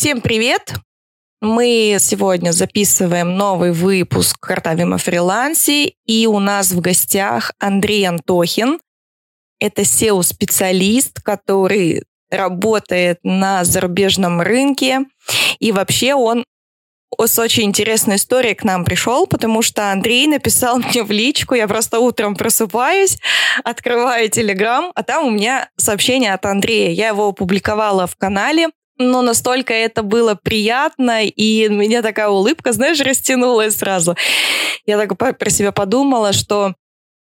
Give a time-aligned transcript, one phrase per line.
[0.00, 0.72] Всем привет!
[1.42, 8.80] Мы сегодня записываем новый выпуск «Картавим о фрилансе», и у нас в гостях Андрей Антохин.
[9.58, 15.00] Это SEO-специалист, который работает на зарубежном рынке,
[15.58, 16.44] и вообще он
[17.22, 21.68] с очень интересной историей к нам пришел, потому что Андрей написал мне в личку, я
[21.68, 23.18] просто утром просыпаюсь,
[23.64, 26.90] открываю Телеграм, а там у меня сообщение от Андрея.
[26.90, 28.68] Я его опубликовала в канале,
[29.00, 34.14] но настолько это было приятно, и у меня такая улыбка, знаешь, растянулась сразу.
[34.86, 36.74] Я так про себя подумала, что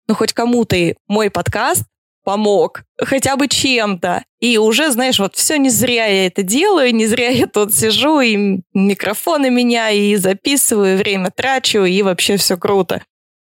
[0.08, 1.84] ну хоть кому-то мой подкаст
[2.24, 4.24] помог, хотя бы чем-то.
[4.40, 8.20] И уже, знаешь, вот все не зря я это делаю, не зря я тут сижу,
[8.20, 13.02] и микрофоны меняю, и записываю, время трачу, и вообще все круто.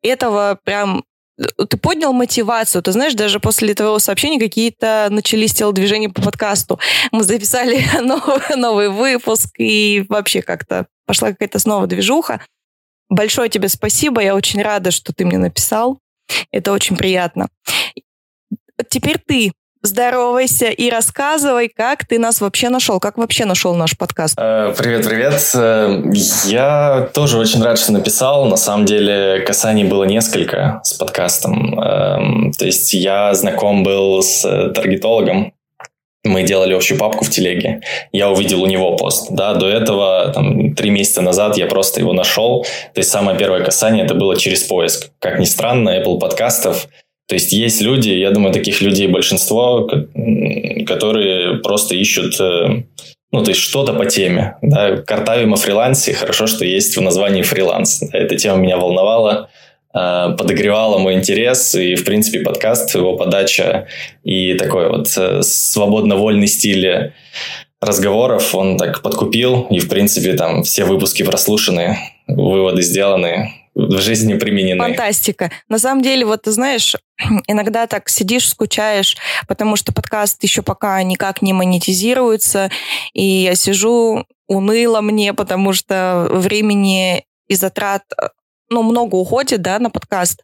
[0.01, 1.03] Этого прям
[1.69, 2.81] ты поднял мотивацию.
[2.81, 6.79] Ты знаешь, даже после твоего сообщения какие-то начались телодвижения по подкасту.
[7.11, 12.41] Мы записали новый, новый выпуск, и вообще как-то пошла какая-то снова движуха.
[13.09, 14.21] Большое тебе спасибо.
[14.21, 15.99] Я очень рада, что ты мне написал.
[16.51, 17.49] Это очень приятно
[18.89, 24.35] теперь ты здоровайся и рассказывай, как ты нас вообще нашел, как вообще нашел наш подкаст.
[24.37, 25.51] Э, привет, привет.
[25.55, 26.03] Э,
[26.45, 28.45] я тоже очень рад, что написал.
[28.45, 31.79] На самом деле касаний было несколько с подкастом.
[31.79, 34.41] Эм, то есть я знаком был с
[34.73, 35.53] таргетологом,
[36.23, 37.81] мы делали общую папку в телеге.
[38.11, 39.31] Я увидел у него пост.
[39.31, 42.63] Да, до этого, там, три месяца назад я просто его нашел.
[42.93, 45.09] То есть самое первое касание это было через поиск.
[45.17, 46.87] Как ни странно, Apple подкастов
[47.31, 49.89] то есть есть люди, я думаю, таких людей большинство,
[50.85, 52.83] которые просто ищут э,
[53.31, 54.57] ну, то есть что-то по теме.
[54.61, 54.97] Да.
[54.97, 58.03] Картавим о фрилансе, хорошо, что есть в названии фриланс.
[58.11, 59.49] Эта тема меня волновала,
[59.93, 63.87] э, подогревала мой интерес, и, в принципе, подкаст, его подача
[64.25, 67.13] и такой вот э, свободно-вольный стиль
[67.79, 74.37] разговоров он так подкупил, и, в принципе, там все выпуски прослушаны, выводы сделаны, в жизни
[74.37, 74.79] применены.
[74.79, 75.51] Фантастика.
[75.69, 76.95] На самом деле, вот ты знаешь,
[77.47, 79.17] иногда так сидишь, скучаешь,
[79.47, 82.69] потому что подкаст еще пока никак не монетизируется,
[83.13, 88.03] и я сижу, уныло мне, потому что времени и затрат,
[88.69, 90.43] ну, много уходит, да, на подкаст.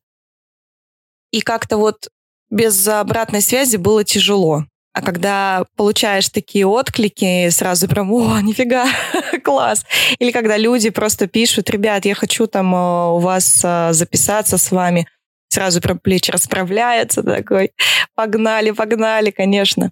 [1.31, 2.09] И как-то вот
[2.49, 4.65] без обратной связи было тяжело.
[4.97, 8.87] А когда получаешь такие отклики, сразу прям, о, нифига,
[9.43, 9.85] класс.
[10.17, 14.71] Или когда люди просто пишут, ребят, я хочу там э, у вас э, записаться с
[14.71, 15.07] вами,
[15.49, 17.73] сразу прям плечи расправляется такой,
[18.15, 19.91] погнали, погнали, конечно.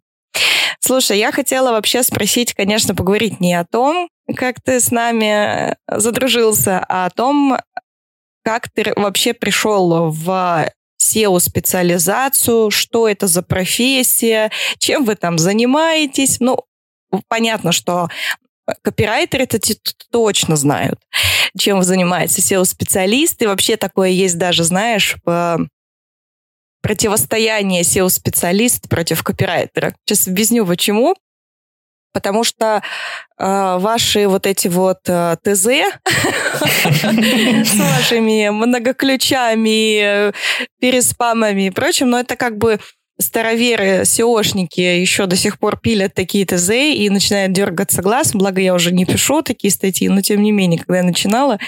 [0.79, 5.75] Слушай, я хотела вообще спросить, конечно, поговорить не о том, как ты с нами э,
[5.87, 7.59] задружился, а о том,
[8.43, 10.67] как ты вообще пришел в
[11.05, 16.39] SEO-специализацию, что это за профессия, чем вы там занимаетесь.
[16.39, 16.59] Ну,
[17.27, 18.09] понятно, что
[18.81, 19.59] копирайтеры это
[20.11, 20.99] точно знают,
[21.57, 23.47] чем вы занимаетесь, SEO-специалисты.
[23.47, 25.17] Вообще такое есть даже, знаешь,
[26.81, 29.95] противостояние SEO-специалист против копирайтера.
[30.05, 31.15] Сейчас объясню, почему
[32.15, 32.81] потому что
[33.37, 35.67] э, ваши вот эти вот э, ТЗ
[36.95, 40.31] с вашими многоключами,
[40.79, 42.79] переспамами и прочим, но это как бы
[43.19, 48.33] староверы, SEOшники еще до сих пор пилят такие ТЗ и начинают дергаться глаз.
[48.33, 51.59] Благо, я уже не пишу такие статьи, но тем не менее, когда я начинала,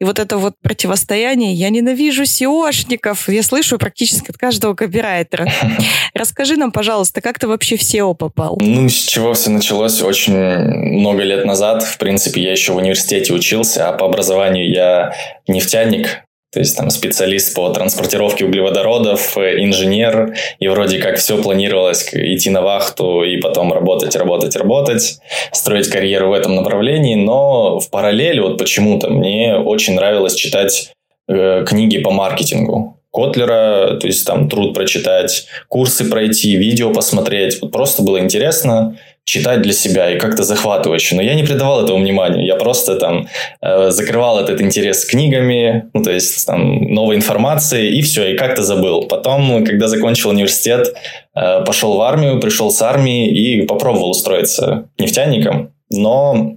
[0.00, 5.50] и вот это вот противостояние, я ненавижу SEOшников, я слышу практически от каждого копирайтера.
[6.14, 8.58] Расскажи нам, пожалуйста, как ты вообще в SEO попал?
[8.60, 11.82] Ну, с чего все началось очень много лет назад.
[11.82, 15.14] В принципе, я еще в университете учился, а по образованию я
[15.48, 22.48] нефтяник, то есть там специалист по транспортировке углеводородов, инженер, и вроде как все планировалось идти
[22.48, 25.18] на вахту и потом работать, работать, работать,
[25.52, 30.92] строить карьеру в этом направлении, но в параллели вот почему-то мне очень нравилось читать
[31.28, 32.94] э, книги по маркетингу.
[33.12, 37.60] Котлера, то есть там труд прочитать, курсы пройти, видео посмотреть.
[37.60, 38.96] Вот просто было интересно
[39.28, 41.14] читать для себя и как-то захватывающе.
[41.14, 42.46] Но я не придавал этому внимания.
[42.46, 43.28] Я просто там
[43.60, 48.62] э, закрывал этот интерес книгами, ну, то есть там новой информации, и все, и как-то
[48.62, 49.02] забыл.
[49.02, 50.94] Потом, когда закончил университет,
[51.34, 55.74] э, пошел в армию, пришел с армии и попробовал устроиться нефтяником.
[55.90, 56.54] Но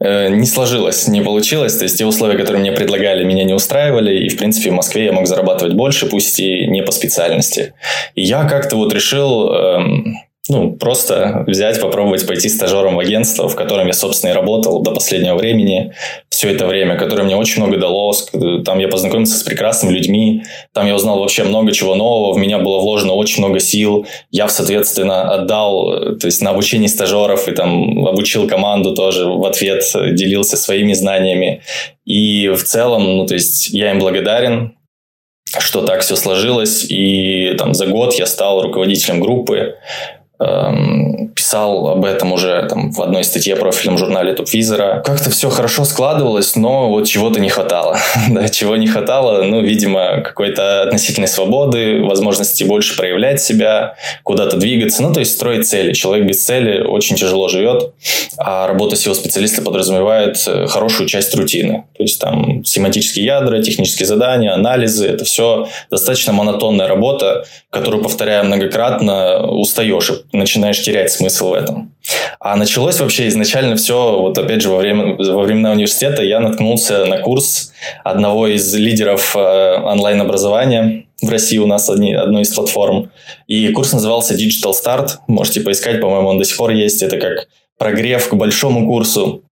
[0.00, 1.76] э, не сложилось, не получилось.
[1.76, 4.24] То есть те условия, которые мне предлагали, меня не устраивали.
[4.24, 7.74] И, в принципе, в Москве я мог зарабатывать больше, пусть и не по специальности.
[8.16, 9.52] И я как-то вот решил...
[9.52, 9.78] Э,
[10.48, 14.90] ну, просто взять, попробовать пойти стажером в агентство, в котором я, собственно, и работал до
[14.90, 15.94] последнего времени,
[16.28, 18.12] все это время, которое мне очень много дало.
[18.64, 20.42] Там я познакомился с прекрасными людьми,
[20.74, 24.06] там я узнал вообще много чего нового, в меня было вложено очень много сил.
[24.30, 29.82] Я, соответственно, отдал, то есть на обучение стажеров и там обучил команду тоже в ответ,
[30.12, 31.62] делился своими знаниями.
[32.04, 34.76] И в целом, ну, то есть я им благодарен,
[35.58, 39.76] что так все сложилось, и там за год я стал руководителем группы,
[40.38, 45.02] писал об этом уже там, в одной статье профильном журнале Тупвизора.
[45.04, 47.98] Как-то все хорошо складывалось, но вот чего-то не хватало.
[48.30, 55.02] да, чего не хватало, ну, видимо, какой-то относительной свободы, возможности больше проявлять себя, куда-то двигаться,
[55.02, 55.92] ну, то есть строить цели.
[55.92, 57.92] Человек без цели очень тяжело живет,
[58.36, 61.84] а работа SEO-специалиста подразумевает э, хорошую часть рутины.
[61.96, 68.42] То есть там семантические ядра, технические задания, анализы, это все достаточно монотонная работа, которую, повторяя
[68.42, 71.94] многократно, устаешь начинаешь терять смысл в этом.
[72.40, 77.06] А началось вообще изначально все, вот опять же, во, время, во времена университета я наткнулся
[77.06, 77.72] на курс
[78.04, 79.38] одного из лидеров э,
[79.82, 83.10] онлайн-образования в России у нас одни, одной из платформ.
[83.46, 85.10] И курс назывался Digital Start.
[85.26, 87.02] Можете поискать, по-моему, он до сих пор есть.
[87.02, 87.48] Это как
[87.78, 89.44] прогрев к большому курсу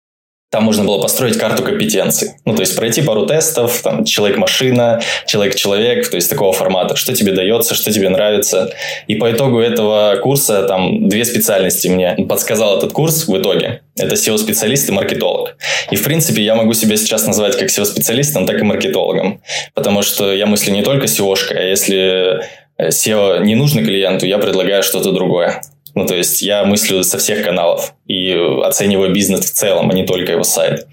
[0.53, 2.33] там можно было построить карту компетенций.
[2.45, 6.95] Ну, то есть пройти пару тестов, там, человек-машина, человек-человек, то есть такого формата.
[6.95, 8.71] Что тебе дается, что тебе нравится.
[9.07, 13.81] И по итогу этого курса там две специальности мне подсказал этот курс в итоге.
[13.97, 15.57] Это SEO-специалист и маркетолог.
[15.91, 19.41] И, в принципе, я могу себя сейчас назвать как SEO-специалистом, так и маркетологом.
[19.73, 22.43] Потому что я мыслю не только SEO-шкой, а если
[22.79, 25.63] SEO не нужно клиенту, я предлагаю что-то другое.
[25.94, 28.33] Ну, то есть я мыслю со всех каналов и
[28.65, 30.87] оцениваю бизнес в целом, а не только его сайт.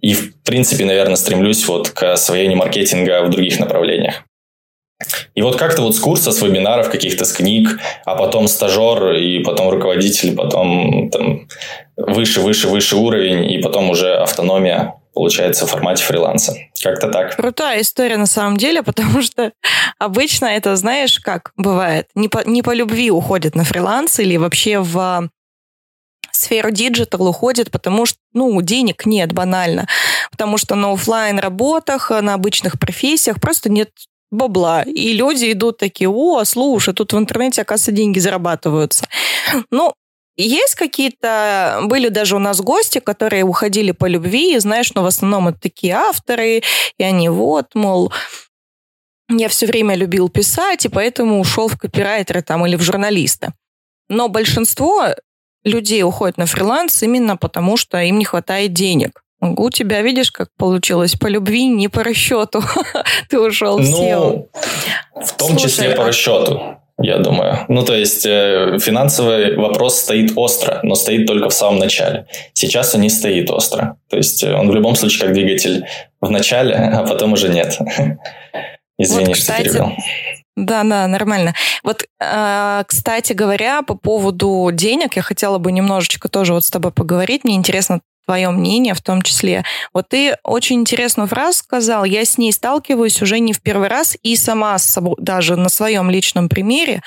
[0.00, 4.24] И, в принципе, наверное, стремлюсь вот к освоению маркетинга в других направлениях.
[5.34, 9.40] И вот как-то вот с курса, с вебинаров каких-то, с книг, а потом стажер, и
[9.40, 11.48] потом руководитель, потом там,
[11.96, 16.56] выше, выше, выше уровень, и потом уже автономия получается, в формате фриланса.
[16.82, 17.36] Как-то так.
[17.36, 19.52] Крутая история на самом деле, потому что
[19.98, 24.80] обычно это, знаешь, как бывает, не по, не по любви уходит на фриланс или вообще
[24.80, 25.28] в
[26.32, 29.88] сферу диджитал уходит, потому что, ну, денег нет банально.
[30.30, 33.90] Потому что на офлайн работах, на обычных профессиях просто нет
[34.30, 34.82] бабла.
[34.82, 39.06] И люди идут такие, о, слушай, тут в интернете, оказывается, деньги зарабатываются.
[39.70, 39.94] Ну,
[40.42, 45.06] есть какие-то, были даже у нас гости, которые уходили по любви, и знаешь, но ну,
[45.06, 46.62] в основном это такие авторы,
[46.96, 48.12] и они вот, мол,
[49.28, 53.52] я все время любил писать, и поэтому ушел в копирайтера там или в журналиста.
[54.08, 55.08] Но большинство
[55.64, 59.22] людей уходят на фриланс именно потому, что им не хватает денег.
[59.40, 62.62] У тебя, видишь, как получилось по любви, не по расчету.
[63.28, 64.48] Ты ушел в ну,
[65.14, 67.64] В том Слушай, числе по расчету я думаю.
[67.68, 72.26] Ну, то есть э, финансовый вопрос стоит остро, но стоит только в самом начале.
[72.54, 73.96] Сейчас он не стоит остро.
[74.08, 75.86] То есть э, он в любом случае как двигатель
[76.20, 77.78] в начале, а потом уже нет.
[78.98, 79.92] Извини, вот, кстати, что перебил.
[80.56, 81.54] Да, да, нормально.
[81.84, 86.90] Вот, э, кстати говоря, по поводу денег, я хотела бы немножечко тоже вот с тобой
[86.90, 87.44] поговорить.
[87.44, 89.64] Мне интересно твое мнение в том числе.
[89.94, 94.18] Вот ты очень интересную фразу сказал, я с ней сталкиваюсь уже не в первый раз
[94.22, 97.00] и сама с собой, даже на своем личном примере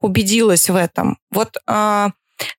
[0.00, 1.18] убедилась в этом.
[1.32, 2.10] Вот а,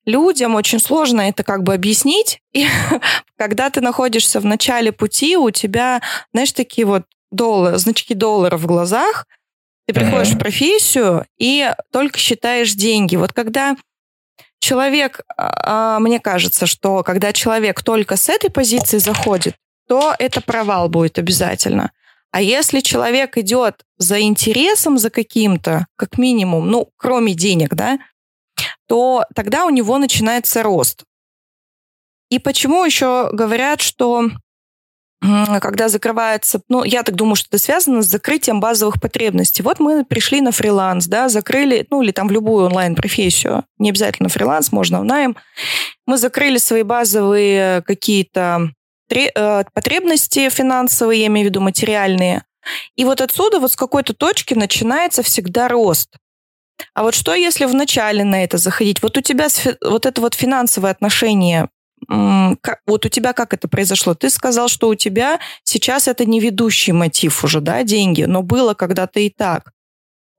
[0.04, 2.66] людям очень сложно это как бы объяснить, и
[3.38, 6.02] когда ты находишься в начале пути, у тебя,
[6.34, 9.26] знаешь, такие вот доллар, значки доллара в глазах,
[9.86, 10.36] ты приходишь uh-huh.
[10.36, 13.16] в профессию и только считаешь деньги.
[13.16, 13.76] Вот когда
[14.64, 19.56] человек, а, а, мне кажется, что когда человек только с этой позиции заходит,
[19.86, 21.92] то это провал будет обязательно.
[22.30, 27.98] А если человек идет за интересом, за каким-то, как минимум, ну, кроме денег, да,
[28.88, 31.04] то тогда у него начинается рост.
[32.30, 34.30] И почему еще говорят, что
[35.60, 39.62] когда закрывается, ну, я так думаю, что это связано с закрытием базовых потребностей.
[39.62, 44.28] Вот мы пришли на фриланс, да, закрыли, ну, или там в любую онлайн-профессию, не обязательно
[44.28, 45.36] фриланс, можно в найм.
[46.06, 48.70] Мы закрыли свои базовые какие-то
[49.10, 52.44] э, потребности финансовые, я имею в виду материальные.
[52.96, 56.16] И вот отсюда, вот с какой-то точки начинается всегда рост.
[56.92, 59.02] А вот что, если вначале на это заходить?
[59.02, 59.48] Вот у тебя
[59.82, 61.68] вот это вот финансовое отношение
[62.08, 64.14] вот у тебя как это произошло?
[64.14, 68.74] Ты сказал, что у тебя сейчас это не ведущий мотив уже, да, деньги, но было
[68.74, 69.72] когда-то и так.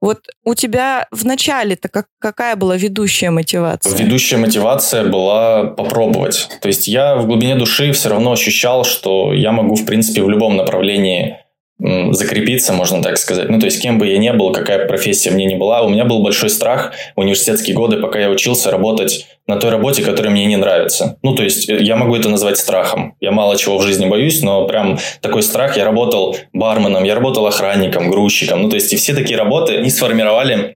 [0.00, 3.96] Вот у тебя в начале-то как, какая была ведущая мотивация?
[3.96, 6.48] Ведущая мотивация была попробовать.
[6.60, 10.28] То есть я в глубине души все равно ощущал, что я могу, в принципе, в
[10.28, 11.38] любом направлении
[11.78, 13.50] закрепиться, можно так сказать.
[13.50, 16.04] Ну, то есть, кем бы я ни был, какая профессия мне не была, у меня
[16.04, 20.46] был большой страх в университетские годы, пока я учился, работать на той работе, которая мне
[20.46, 21.18] не нравится.
[21.22, 23.14] Ну, то есть, э, я могу это назвать страхом.
[23.20, 25.76] Я мало чего в жизни боюсь, но прям такой страх.
[25.76, 28.62] Я работал барменом, я работал охранником, грузчиком.
[28.62, 30.74] Ну, то есть, и все такие работы, они сформировали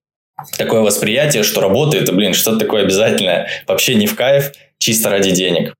[0.58, 3.48] такое восприятие, что работа это, блин, что-то такое обязательное.
[3.66, 5.74] Вообще не в кайф, чисто ради денег.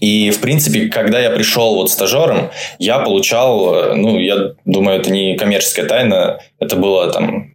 [0.00, 5.10] И, в принципе, когда я пришел вот стажером, я получал, э, ну, я думаю, это
[5.10, 7.53] не коммерческая тайна, это было там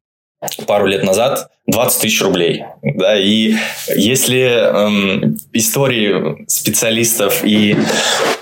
[0.66, 2.64] пару лет назад 20 тысяч рублей.
[2.82, 3.56] Да, и
[3.96, 7.76] если эм, истории специалистов и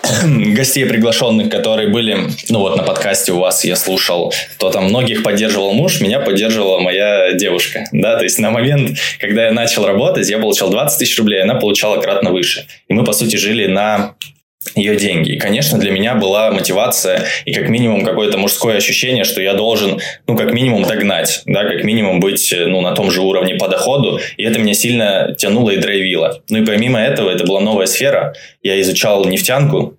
[0.55, 5.23] гостей приглашенных, которые были, ну вот на подкасте у вас я слушал, то там многих
[5.23, 7.85] поддерживал муж, меня поддерживала моя девушка.
[7.91, 11.55] Да, то есть на момент, когда я начал работать, я получал 20 тысяч рублей, она
[11.55, 12.67] получала кратно выше.
[12.87, 14.13] И мы, по сути, жили на
[14.75, 15.31] ее деньги.
[15.33, 19.99] И, конечно, для меня была мотивация и как минимум какое-то мужское ощущение, что я должен,
[20.27, 24.19] ну, как минимум догнать, да, как минимум быть, ну, на том же уровне по доходу.
[24.37, 26.41] И это меня сильно тянуло и драйвило.
[26.49, 28.33] Ну и помимо этого, это была новая сфера.
[28.63, 29.96] Я изучал нефтянку,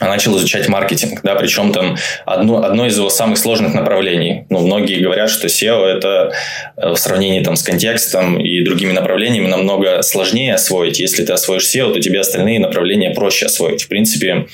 [0.00, 4.44] начал изучать маркетинг, да, причем там одно, одно из его самых сложных направлений.
[4.50, 6.32] Ну, многие говорят, что SEO это
[6.76, 11.00] э, в сравнении там с контекстом и другими направлениями намного сложнее освоить.
[11.00, 13.82] Если ты освоишь SEO, то тебе остальные направления проще освоить.
[13.82, 14.46] В принципе,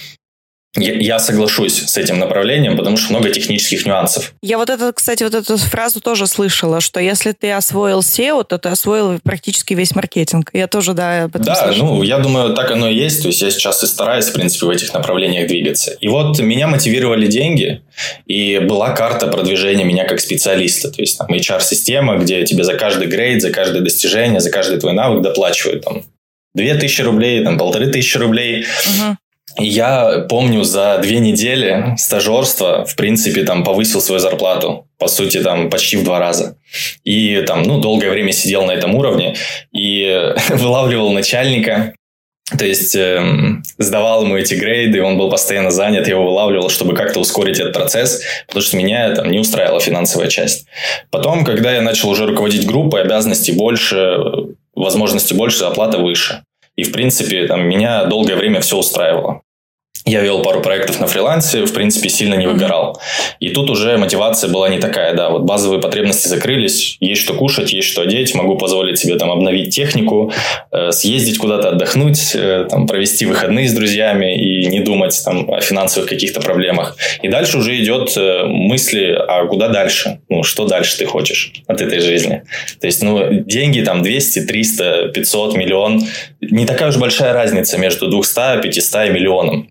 [0.76, 4.34] я, соглашусь с этим направлением, потому что много технических нюансов.
[4.42, 8.58] Я вот это, кстати, вот эту фразу тоже слышала, что если ты освоил SEO, то
[8.58, 10.50] ты освоил практически весь маркетинг.
[10.52, 11.86] Я тоже, да, об этом Да, слышала.
[11.86, 13.22] ну, я думаю, так оно и есть.
[13.22, 15.92] То есть, я сейчас и стараюсь, в принципе, в этих направлениях двигаться.
[16.00, 17.82] И вот меня мотивировали деньги,
[18.26, 20.90] и была карта продвижения меня как специалиста.
[20.90, 24.92] То есть, там, HR-система, где тебе за каждый грейд, за каждое достижение, за каждый твой
[24.92, 26.04] навык доплачивают там,
[26.54, 28.64] две тысячи рублей, там, полторы тысячи рублей.
[28.64, 29.16] Угу.
[29.56, 34.86] Я помню, за две недели стажерства, в принципе, там повысил свою зарплату.
[34.98, 36.56] По сути, там почти в два раза.
[37.04, 39.36] И там, ну, долгое время сидел на этом уровне
[39.72, 41.94] и вылавливал начальника,
[42.56, 43.22] то есть э,
[43.76, 47.74] сдавал ему эти грейды, он был постоянно занят, я его вылавливал, чтобы как-то ускорить этот
[47.74, 50.66] процесс, потому что меня там не устраивала финансовая часть.
[51.10, 54.18] Потом, когда я начал уже руководить группой, обязанностей больше,
[54.74, 56.42] возможности больше, зарплата выше.
[56.78, 59.42] И, в принципе, там, меня долгое время все устраивало.
[60.08, 62.98] Я вел пару проектов на фрилансе, в принципе, сильно не выгорал.
[63.40, 67.74] И тут уже мотивация была не такая, да, вот базовые потребности закрылись, есть что кушать,
[67.74, 70.32] есть что одеть, могу позволить себе там обновить технику,
[70.72, 75.60] э, съездить куда-то отдохнуть, э, там, провести выходные с друзьями и не думать там о
[75.60, 76.96] финансовых каких-то проблемах.
[77.20, 80.20] И дальше уже идет э, мысли, а куда дальше?
[80.30, 82.44] Ну, что дальше ты хочешь от этой жизни?
[82.80, 86.02] То есть, ну, деньги там 200, 300, 500, миллион,
[86.40, 89.68] не такая уж большая разница между 200, 500 и миллионом.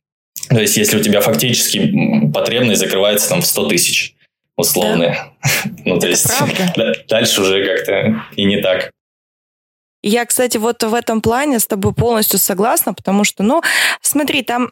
[0.49, 4.15] То есть, если у тебя фактически потребность закрывается там в 100 тысяч
[4.55, 5.31] условные.
[5.43, 5.71] Да.
[5.85, 6.27] ну, то есть,
[7.07, 8.91] дальше уже как-то и не так.
[10.03, 13.61] Я, кстати, вот в этом плане с тобой полностью согласна, потому что, ну,
[14.01, 14.71] смотри, там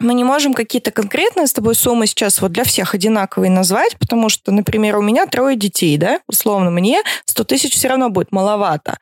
[0.00, 4.28] мы не можем какие-то конкретные с тобой суммы сейчас вот для всех одинаковые назвать, потому
[4.28, 8.98] что, например, у меня трое детей, да, условно, мне 100 тысяч все равно будет маловато.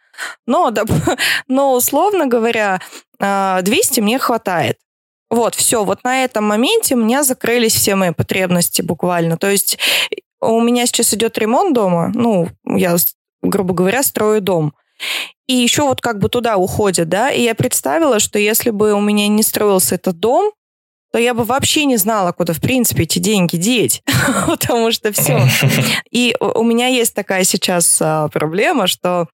[0.46, 0.84] Но, да,
[1.48, 2.80] но условно говоря,
[3.18, 4.78] 200 а, мне хватает.
[5.32, 9.38] Вот, все, вот на этом моменте у меня закрылись все мои потребности буквально.
[9.38, 9.78] То есть
[10.42, 12.96] у меня сейчас идет ремонт дома, ну, я,
[13.40, 14.74] грубо говоря, строю дом.
[15.46, 19.00] И еще вот как бы туда уходят, да, и я представила, что если бы у
[19.00, 20.52] меня не строился этот дом,
[21.12, 24.02] то я бы вообще не знала, куда, в принципе, эти деньги деть,
[24.46, 25.48] потому что все.
[26.10, 29.28] И у меня есть такая сейчас а, проблема, что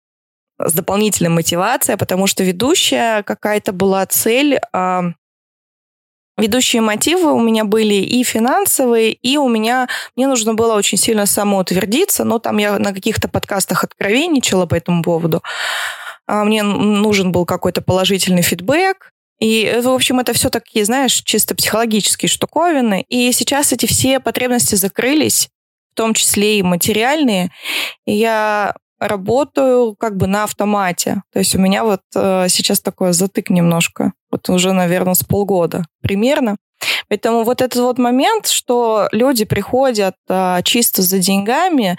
[0.61, 5.13] с дополнительной мотивацией, потому что ведущая какая-то была цель а,
[6.39, 9.89] Ведущие мотивы у меня были и финансовые, и у меня...
[10.15, 15.03] Мне нужно было очень сильно самоутвердиться, но там я на каких-то подкастах откровенничала по этому
[15.03, 15.43] поводу.
[16.27, 21.55] А мне нужен был какой-то положительный фидбэк, и, в общем, это все такие, знаешь, чисто
[21.55, 23.05] психологические штуковины.
[23.09, 25.49] И сейчас эти все потребности закрылись,
[25.93, 27.51] в том числе и материальные.
[28.05, 31.23] И я работаю как бы на автомате.
[31.33, 34.13] То есть у меня вот э, сейчас такой затык немножко.
[34.31, 36.57] Вот уже, наверное, с полгода примерно.
[37.09, 41.97] Поэтому вот этот вот момент, что люди приходят э, чисто за деньгами,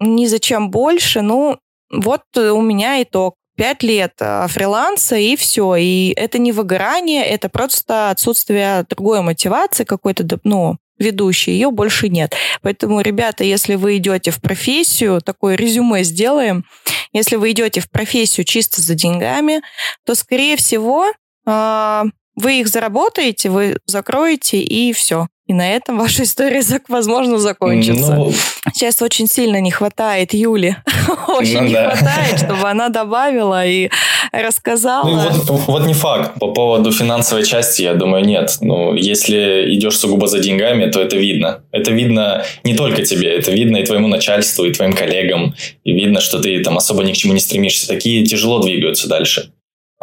[0.00, 1.58] ни зачем больше, ну,
[1.90, 3.34] вот у меня итог.
[3.54, 5.76] Пять лет э, фриланса и все.
[5.76, 12.34] И это не выгорание, это просто отсутствие другой мотивации какой-то, ну, ведущей, ее больше нет.
[12.62, 16.64] Поэтому, ребята, если вы идете в профессию, такое резюме сделаем,
[17.12, 19.60] если вы идете в профессию чисто за деньгами,
[20.06, 21.12] то, скорее всего,
[21.46, 22.04] а,
[22.36, 25.28] вы их заработаете, вы закроете, и все.
[25.52, 28.14] И на этом ваша история, возможно, закончится.
[28.14, 28.32] Ну,
[28.72, 30.76] Сейчас очень сильно не хватает Юли.
[31.28, 31.90] Очень ну, не да.
[31.90, 33.90] хватает, чтобы она добавила и
[34.32, 35.10] рассказала.
[35.10, 36.38] Ну, вот, вот не факт.
[36.40, 38.56] По поводу финансовой части, я думаю, нет.
[38.62, 41.60] Ну, если идешь сугубо за деньгами, то это видно.
[41.70, 45.54] Это видно не только тебе, это видно и твоему начальству, и твоим коллегам.
[45.84, 47.86] И видно, что ты там особо ни к чему не стремишься.
[47.86, 49.52] Такие тяжело двигаются дальше.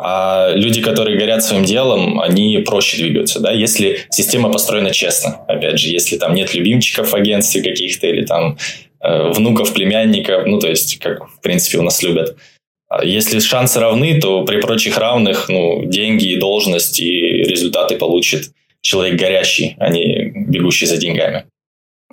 [0.01, 5.41] А люди, которые горят своим делом, они проще двигаются, да, если система построена честно.
[5.47, 8.57] Опять же, если там нет любимчиков в агентстве каких-то или там
[9.01, 12.37] э, внуков, племянников, ну, то есть, как, в принципе, у нас любят.
[12.87, 18.51] А если шансы равны, то при прочих равных, ну, деньги, должность и результаты получит
[18.81, 21.45] человек горящий, а не бегущий за деньгами.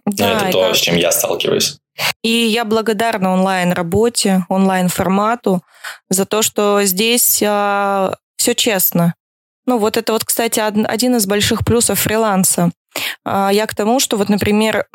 [0.07, 1.79] Да, это то, с чем я сталкиваюсь.
[2.23, 5.63] И я благодарна онлайн-работе, онлайн-формату
[6.09, 9.15] за то, что здесь а, все честно.
[9.67, 12.71] Ну, вот это вот, кстати, один из больших плюсов фриланса.
[13.25, 14.87] А, я к тому, что вот, например,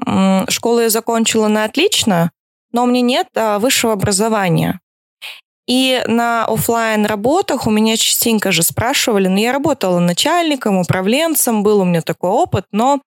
[0.50, 2.32] школу я закончила на отлично,
[2.72, 4.80] но у меня нет а, высшего образования.
[5.68, 11.82] И на офлайн работах у меня частенько же спрашивали, ну, я работала начальником, управленцем, был
[11.82, 13.02] у меня такой опыт, но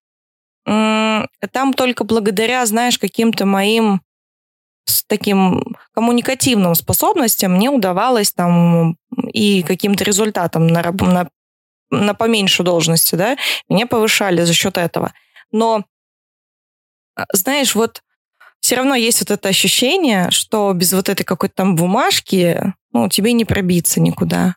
[0.65, 4.01] там только благодаря, знаешь, каким-то моим
[4.87, 8.97] с таким коммуникативным способностям мне удавалось там
[9.33, 11.29] и каким-то результатом на, на,
[11.91, 13.37] на поменьше должности, да,
[13.69, 15.13] меня повышали за счет этого.
[15.53, 15.85] Но,
[17.17, 18.03] а, знаешь, вот
[18.61, 23.33] все равно есть вот это ощущение, что без вот этой какой-то там бумажки, ну, тебе
[23.33, 24.57] не пробиться никуда.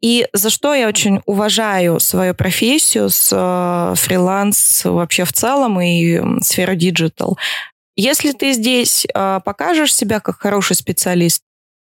[0.00, 6.40] И за что я очень уважаю свою профессию с э, фриланс вообще в целом и
[6.40, 7.38] сферу диджитал.
[7.96, 11.42] Если ты здесь э, покажешь себя как хороший специалист,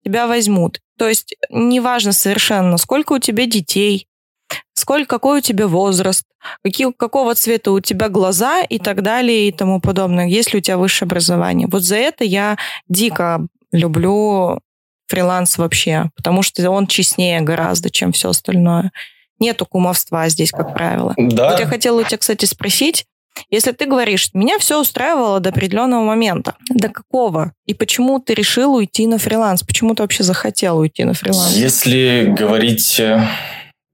[0.03, 0.79] тебя возьмут.
[0.97, 4.07] То есть неважно совершенно, сколько у тебя детей,
[4.73, 6.25] сколько, какой у тебя возраст,
[6.63, 10.77] какие, какого цвета у тебя глаза и так далее и тому подобное, если у тебя
[10.77, 11.67] высшее образование.
[11.71, 12.57] Вот за это я
[12.87, 14.59] дико люблю
[15.07, 18.91] фриланс вообще, потому что он честнее гораздо, чем все остальное.
[19.39, 21.13] Нету кумовства здесь, как правило.
[21.17, 21.51] Да.
[21.51, 23.05] Вот я хотела у тебя, кстати, спросить,
[23.49, 27.53] если ты говоришь, меня все устраивало до определенного момента, до какого?
[27.65, 29.63] И почему ты решил уйти на фриланс?
[29.63, 31.55] Почему ты вообще захотел уйти на фриланс?
[31.55, 33.27] Если говорить э,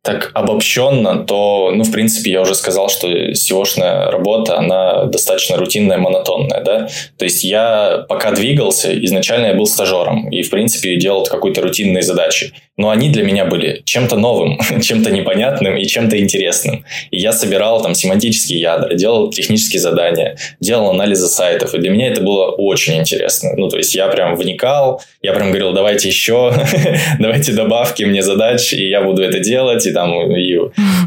[0.10, 5.98] так обобщенно, то, ну, в принципе, я уже сказал, что SEO-шная работа, она достаточно рутинная,
[5.98, 6.89] монотонная, да.
[7.17, 12.02] То есть я пока двигался, изначально я был стажером и, в принципе, делал какие-то рутинные
[12.02, 16.86] задачи но они для меня были чем-то новым, чем-то непонятным и чем-то интересным.
[17.12, 22.08] И я собирал там семантические ядра, делал технические задания, делал анализы сайтов, и для меня
[22.08, 23.52] это было очень интересно.
[23.58, 26.54] Ну, то есть я прям вникал, я прям говорил, давайте еще,
[27.19, 30.60] давайте добавки мне задач, и я буду это делать, и там и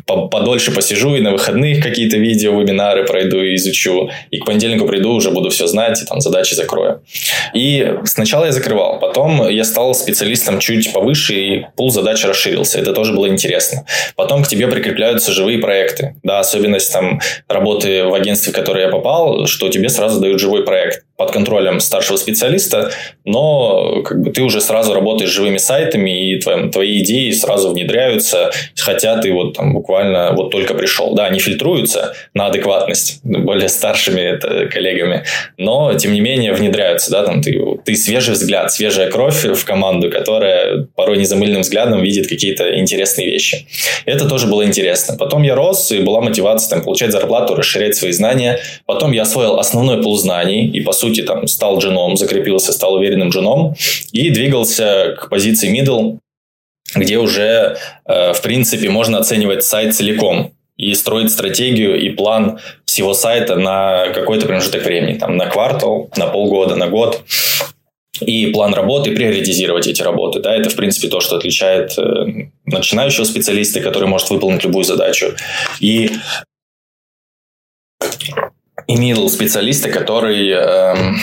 [0.06, 5.12] подольше посижу, и на выходных какие-то видео, вебинары пройду и изучу, и к понедельнику приду,
[5.12, 7.02] уже буду все знать, и там задачи закрою.
[7.54, 12.78] И сначала я закрывал, потом я стал специалистом чуть повыше, и пул задач расширился.
[12.78, 13.84] Это тоже было интересно.
[14.16, 16.16] Потом к тебе прикрепляются живые проекты.
[16.22, 20.64] Да, особенность там работы в агентстве, в которое я попал, что тебе сразу дают живой
[20.64, 22.90] проект под контролем старшего специалиста,
[23.24, 28.50] но как бы ты уже сразу работаешь живыми сайтами, и твои, твои идеи сразу внедряются,
[28.76, 31.14] хотя ты вот там буквально вот только пришел.
[31.14, 35.22] Да, они фильтруются на адекватность более старшими это, коллегами,
[35.58, 40.10] но тем не менее внедряются, да, там ты, ты свежий взгляд, свежая кровь в команду,
[40.10, 43.66] которая порой незамыленным взглядом видит какие-то интересные вещи.
[44.04, 45.16] Это тоже было интересно.
[45.16, 48.60] Потом я рос, и была мотивация там, получать зарплату, расширять свои знания.
[48.86, 53.30] Потом я освоил основной пул знаний, и по сути там, стал джуном, закрепился, стал уверенным
[53.30, 53.74] джуном
[54.12, 56.18] и двигался к позиции middle,
[56.94, 62.58] где уже, э, в принципе, можно оценивать сайт целиком и строить стратегию и план
[62.92, 67.22] всего сайта на какой-то промежуток времени, там, на квартал, на полгода, на год
[68.20, 70.40] и план работы, приоритизировать эти работы.
[70.40, 75.34] Да, это, в принципе, то, что отличает э, начинающего специалиста, который может выполнить любую задачу,
[75.80, 76.10] и
[78.86, 81.16] и middle специалиста, который эм,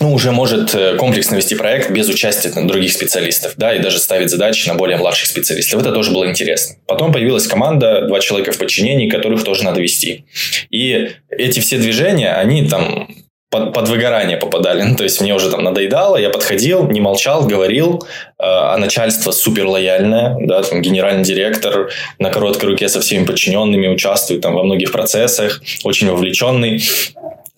[0.00, 4.30] ну, уже может э, комплексно вести проект без участия других специалистов, да, и даже ставить
[4.30, 5.82] задачи на более младших специалистов.
[5.82, 6.76] Это тоже было интересно.
[6.86, 10.24] Потом появилась команда, два человека в подчинении, которых тоже надо вести.
[10.70, 13.08] И эти все движения, они там
[13.50, 14.82] под, под выгорание попадали.
[14.90, 19.32] Ну, то есть мне уже там надоедало, я подходил, не молчал, говорил, э, а начальство
[19.32, 24.62] супер лояльное, да, там генеральный директор на короткой руке со всеми подчиненными участвует там во
[24.62, 26.82] многих процессах, очень вовлеченный.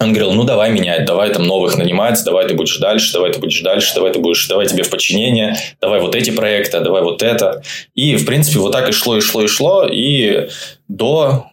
[0.03, 3.39] Он говорил, ну давай менять, давай там новых нанимать, давай ты будешь дальше, давай ты
[3.39, 7.23] будешь дальше, давай ты будешь, давай тебе в подчинение, давай вот эти проекты, давай вот
[7.23, 7.63] это.
[7.95, 10.49] И, в принципе, вот так и шло, и шло, и шло, и
[10.89, 11.47] до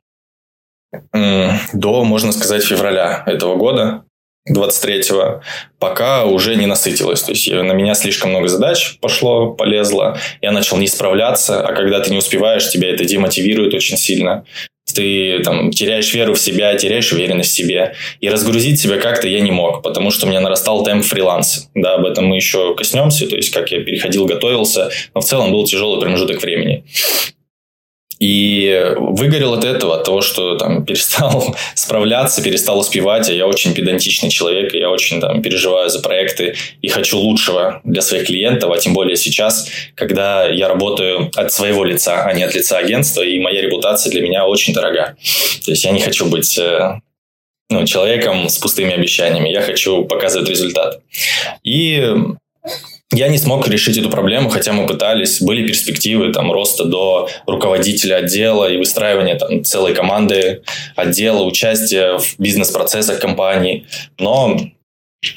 [1.74, 4.04] до, можно сказать, февраля этого года.
[4.50, 5.42] 23-го,
[5.78, 7.22] пока уже не насытилась.
[7.22, 10.18] То есть на меня слишком много задач пошло, полезло.
[10.42, 14.46] Я начал не справляться, а когда ты не успеваешь, тебя это демотивирует очень сильно.
[14.96, 17.96] Ты там теряешь веру в себя, теряешь уверенность в себе.
[18.22, 21.70] И разгрузить себя как-то я не мог, потому что у меня нарастал темп фриланса.
[21.76, 24.90] Да, об этом мы еще коснемся, то есть как я переходил, готовился.
[25.14, 26.84] Но в целом был тяжелый промежуток времени.
[28.20, 33.30] И выгорел от этого, от того, что там перестал справляться, перестал успевать.
[33.30, 38.02] А я очень педантичный человек, я очень там переживаю за проекты и хочу лучшего для
[38.02, 42.54] своих клиентов, а тем более сейчас, когда я работаю от своего лица, а не от
[42.54, 45.16] лица агентства, и моя репутация для меня очень дорога.
[45.64, 47.00] То есть я не хочу быть э,
[47.70, 49.50] ну, человеком с пустыми обещаниями.
[49.50, 51.02] Я хочу показывать результат.
[51.64, 52.16] И
[53.12, 58.18] я не смог решить эту проблему, хотя мы пытались, были перспективы там, роста до руководителя
[58.18, 60.62] отдела и выстраивания там, целой команды
[60.96, 63.88] отдела, участия в бизнес-процессах компании.
[64.20, 64.60] Но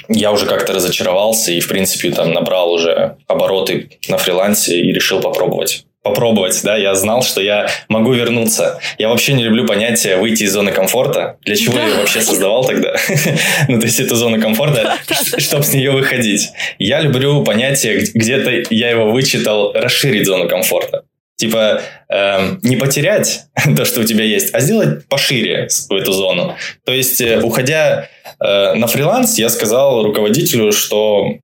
[0.08, 5.20] я уже как-то разочаровался и, в принципе, там набрал уже обороты на фрилансе и решил
[5.20, 8.81] попробовать попробовать, да, я знал, что я могу вернуться.
[8.99, 11.37] Я вообще не люблю понятие выйти из зоны комфорта.
[11.43, 11.87] Для чего да.
[11.87, 12.97] я вообще создавал тогда?
[13.69, 14.97] ну, то есть, это зона комфорта,
[15.38, 16.51] чтобы с нее выходить.
[16.79, 21.05] Я люблю понятие, где-то я его вычитал, расширить зону комфорта.
[21.37, 26.57] Типа, э, не потерять то, что у тебя есть, а сделать пошире эту зону.
[26.85, 28.09] То есть, э, уходя
[28.41, 31.37] э, на фриланс, я сказал руководителю, что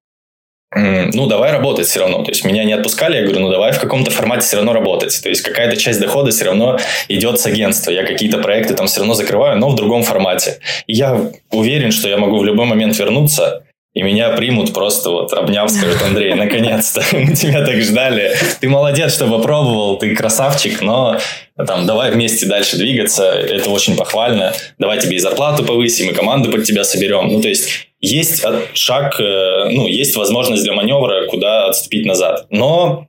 [0.74, 2.22] ну, давай работать все равно.
[2.24, 5.18] То есть, меня не отпускали, я говорю, ну, давай в каком-то формате все равно работать.
[5.22, 6.78] То есть, какая-то часть дохода все равно
[7.09, 7.90] идет с агентства.
[7.90, 10.61] Я какие-то проекты там все равно закрываю, но в другом формате.
[10.87, 15.33] И я уверен, что я могу в любой момент вернуться, и меня примут просто вот
[15.33, 18.37] обняв, скажут, Андрей, наконец-то, мы тебя так ждали.
[18.61, 21.18] Ты молодец, что попробовал, ты красавчик, но
[21.66, 24.52] там, давай вместе дальше двигаться, это очень похвально.
[24.78, 27.26] Давай тебе и зарплату повысим, и команду под тебя соберем.
[27.28, 32.46] Ну, то есть, есть шаг, э, ну, есть возможность для маневра, куда отступить назад.
[32.50, 33.08] Но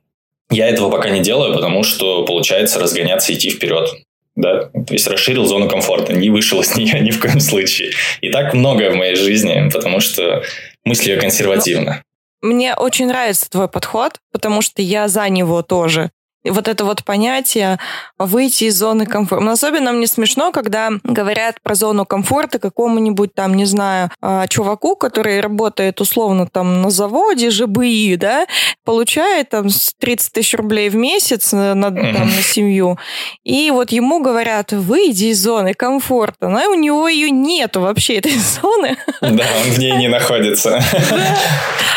[0.50, 3.88] я этого пока не делаю, потому что получается разгоняться, идти вперед.
[4.36, 4.64] Да?
[4.64, 7.92] То есть расширил зону комфорта, не вышел из нее ни в коем случае.
[8.20, 10.42] И так многое в моей жизни, потому что
[10.84, 12.02] мысли консервативно.
[12.42, 16.10] Мне очень нравится твой подход, потому что я за него тоже.
[16.44, 17.78] Вот это вот понятие
[18.18, 19.44] выйти из зоны комфорта.
[19.44, 24.96] Но особенно мне смешно, когда говорят про зону комфорта какому-нибудь там, не знаю, а, чуваку,
[24.96, 28.46] который работает условно там на заводе ЖБИ, да,
[28.84, 32.98] получает там 30 тысяч рублей в месяц на, на, там, на семью,
[33.44, 38.32] и вот ему говорят, выйди из зоны комфорта, но у него ее нету вообще, этой
[38.60, 38.96] зоны.
[39.20, 40.80] Да, он в ней не находится.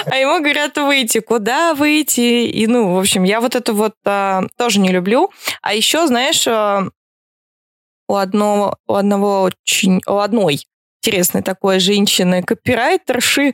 [0.06, 4.33] А ему говорят выйти, куда выйти, и ну, в общем, я вот это вот а,
[4.58, 5.32] тоже не люблю.
[5.62, 6.89] А еще, знаешь, э,
[8.08, 10.60] у одного, у одного очень, у одной
[11.04, 13.54] интересной такой женщины, копирайтерши,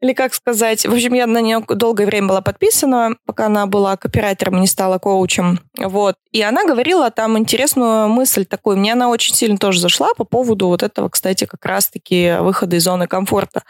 [0.00, 0.86] или как сказать.
[0.86, 4.98] В общем, я на нее долгое время была подписана, пока она была копирайтером, не стала
[4.98, 5.58] коучем.
[5.76, 6.16] Вот.
[6.30, 8.76] И она говорила там интересную мысль такую.
[8.76, 12.84] Мне она очень сильно тоже зашла по поводу вот этого, кстати, как раз-таки выхода из
[12.84, 13.64] зоны комфорта.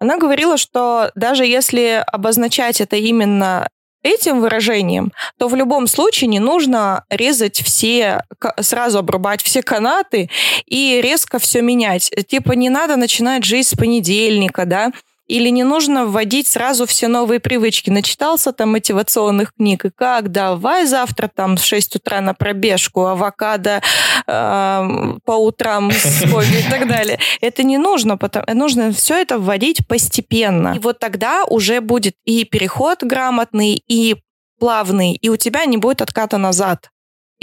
[0.00, 3.68] Она говорила, что даже если обозначать это именно
[4.02, 8.24] этим выражением, то в любом случае не нужно резать все,
[8.60, 10.30] сразу обрубать все канаты
[10.66, 12.10] и резко все менять.
[12.28, 14.92] Типа не надо начинать жизнь с понедельника, да,
[15.32, 17.88] или не нужно вводить сразу все новые привычки.
[17.88, 23.80] Начитался там мотивационных книг, и как, давай завтра там в 6 утра на пробежку, авокадо
[24.26, 27.18] э, по утрам с кофе и так далее.
[27.40, 30.74] Это не нужно, потому, нужно все это вводить постепенно.
[30.76, 34.16] И вот тогда уже будет и переход грамотный, и
[34.58, 36.90] плавный, и у тебя не будет отката назад.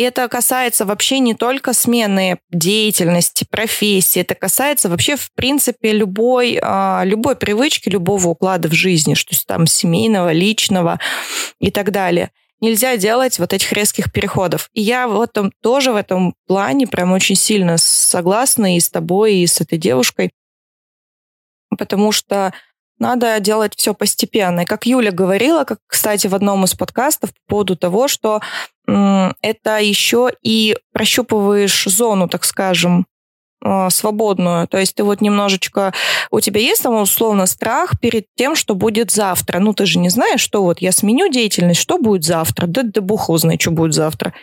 [0.01, 7.03] Это касается вообще не только смены деятельности, профессии, это касается вообще, в принципе, любой, а,
[7.03, 11.01] любой привычки, любого уклада в жизни, что там семейного, личного
[11.59, 12.31] и так далее.
[12.61, 14.69] Нельзя делать вот этих резких переходов.
[14.71, 19.35] И я в этом тоже в этом плане прям очень сильно согласна и с тобой,
[19.35, 20.31] и с этой девушкой,
[21.77, 22.53] потому что
[22.99, 24.61] надо делать все постепенно.
[24.61, 28.41] И как Юля говорила, как, кстати, в одном из подкастов по поводу того, что
[28.85, 33.05] это еще и прощупываешь зону, так скажем,
[33.63, 34.67] э, свободную.
[34.67, 35.93] То есть ты вот немножечко...
[36.31, 39.59] У тебя есть там условно страх перед тем, что будет завтра.
[39.59, 42.67] Ну, ты же не знаешь, что вот я сменю деятельность, что будет завтра.
[42.67, 44.33] Да, да бог узнает, что будет завтра.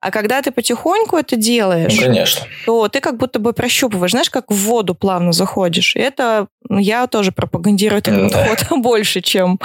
[0.00, 2.46] А когда ты потихоньку это делаешь, ну, конечно.
[2.64, 5.96] то ты как будто бы прощупываешь, знаешь, как в воду плавно заходишь.
[5.96, 8.46] И это я тоже пропагандирую этот да.
[8.48, 9.60] подход больше, чем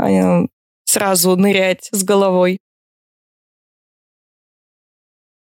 [0.00, 0.46] э,
[0.84, 2.58] сразу нырять с головой.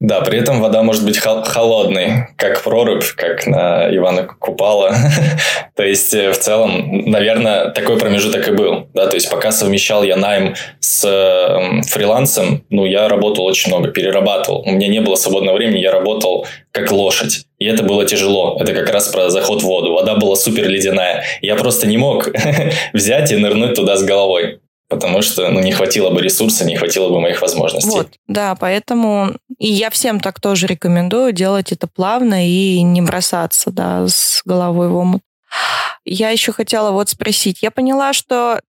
[0.01, 4.95] Да, при этом вода может быть холодной, как прорубь, как на Ивана Купала.
[5.77, 8.89] то есть, э, в целом, наверное, такой промежуток и был.
[8.93, 9.07] Да?
[9.07, 14.63] То есть, пока совмещал я найм с эм, фрилансом, ну, я работал очень много, перерабатывал.
[14.67, 17.47] У меня не было свободного времени, я работал как лошадь.
[17.59, 18.59] И это было тяжело.
[18.61, 19.93] Это как раз про заход в воду.
[19.95, 21.25] Вода была супер ледяная.
[21.41, 22.29] Я просто не мог
[22.93, 27.09] взять и нырнуть туда с головой потому что ну, не хватило бы ресурса, не хватило
[27.09, 27.91] бы моих возможностей.
[27.91, 33.71] Вот, да, поэтому и я всем так тоже рекомендую делать это плавно и не бросаться,
[33.71, 35.23] да, с головой в омут.
[36.05, 37.63] Я еще хотела вот спросить.
[37.63, 38.61] Я поняла, что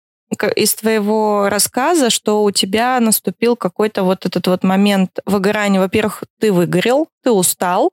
[0.56, 5.80] из твоего рассказа, что у тебя наступил какой-то вот этот вот момент выгорания.
[5.80, 7.92] Во-первых, ты выгорел, ты устал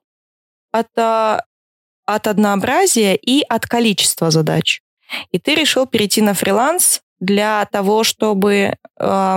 [0.72, 1.44] от, а,
[2.06, 4.80] от однообразия и от количества задач.
[5.30, 9.36] И ты решил перейти на фриланс для того, чтобы э,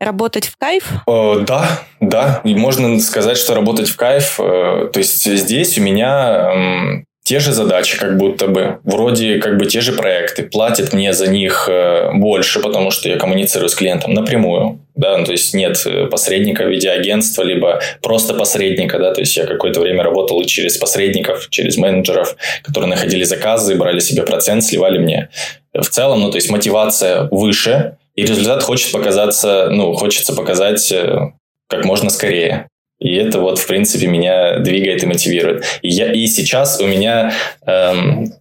[0.00, 0.84] работать в кайф?
[1.04, 2.40] О, да, да.
[2.44, 4.38] И можно сказать, что работать в кайф.
[4.38, 8.78] Э, то есть здесь у меня э, те же задачи, как будто бы.
[8.84, 10.44] Вроде как бы те же проекты.
[10.44, 14.78] Платят мне за них э, больше, потому что я коммуницирую с клиентом напрямую.
[14.94, 19.22] Да, ну, то есть нет э, посредника в виде агентства, либо просто посредника, да, то
[19.22, 24.22] есть я какое-то время работал и через посредников, через менеджеров, которые находили заказы, брали себе
[24.22, 25.30] процент, сливали мне
[25.74, 31.32] в целом, ну, то есть мотивация выше, и результат хочет показаться, ну, хочется показать э,
[31.68, 32.68] как можно скорее.
[33.02, 35.64] И это вот, в принципе, меня двигает и мотивирует.
[35.82, 37.32] И, я, и сейчас у меня...
[37.66, 38.32] Эм,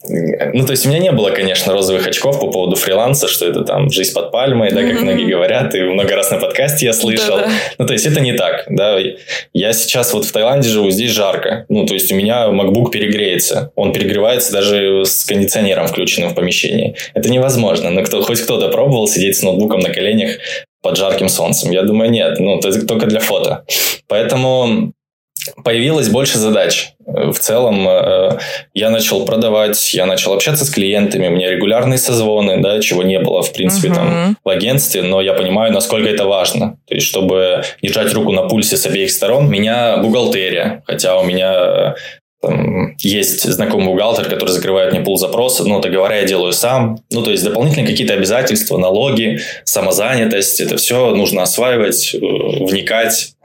[0.54, 3.62] ну, то есть у меня не было, конечно, розовых очков по поводу фриланса, что это
[3.62, 5.02] там жизнь под пальмой, да, как mm-hmm.
[5.02, 7.38] многие говорят, и много раз на подкасте я слышал.
[7.38, 7.52] Да-да.
[7.80, 8.98] Ну, то есть это не так, да.
[9.54, 11.66] Я сейчас вот в Таиланде живу, здесь жарко.
[11.68, 13.72] Ну, то есть у меня MacBook перегреется.
[13.76, 16.96] Он перегревается даже с кондиционером включенным в помещении.
[17.16, 17.90] Это невозможно.
[17.90, 20.38] Но кто, хоть кто-то пробовал сидеть с ноутбуком на коленях
[20.82, 21.72] под жарким солнцем?
[21.72, 22.40] Я думаю, нет.
[22.40, 23.66] Ну, это только для фото.
[24.08, 24.94] Поэтому
[25.64, 26.94] появилось больше задач.
[27.06, 28.38] В целом э,
[28.74, 33.20] я начал продавать, я начал общаться с клиентами, у меня регулярные созвоны, да, чего не
[33.20, 33.96] было, в принципе, uh-huh.
[33.96, 36.78] там в агентстве, но я понимаю, насколько это важно.
[36.88, 41.96] То есть, чтобы держать руку на пульсе с обеих сторон, меня бухгалтерия, хотя у меня
[42.42, 47.00] там, есть знакомый бухгалтер, который закрывает мне пул запроса, но договора я делаю сам.
[47.12, 53.36] Ну, то есть, дополнительные какие-то обязательства, налоги, самозанятость, это все нужно осваивать, э, вникать,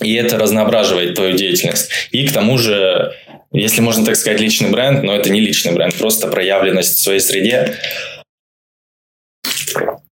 [0.00, 1.90] и это разноображивает твою деятельность.
[2.12, 3.12] И к тому же,
[3.50, 7.20] если можно так сказать, личный бренд, но это не личный бренд, просто проявленность в своей
[7.20, 7.74] среде,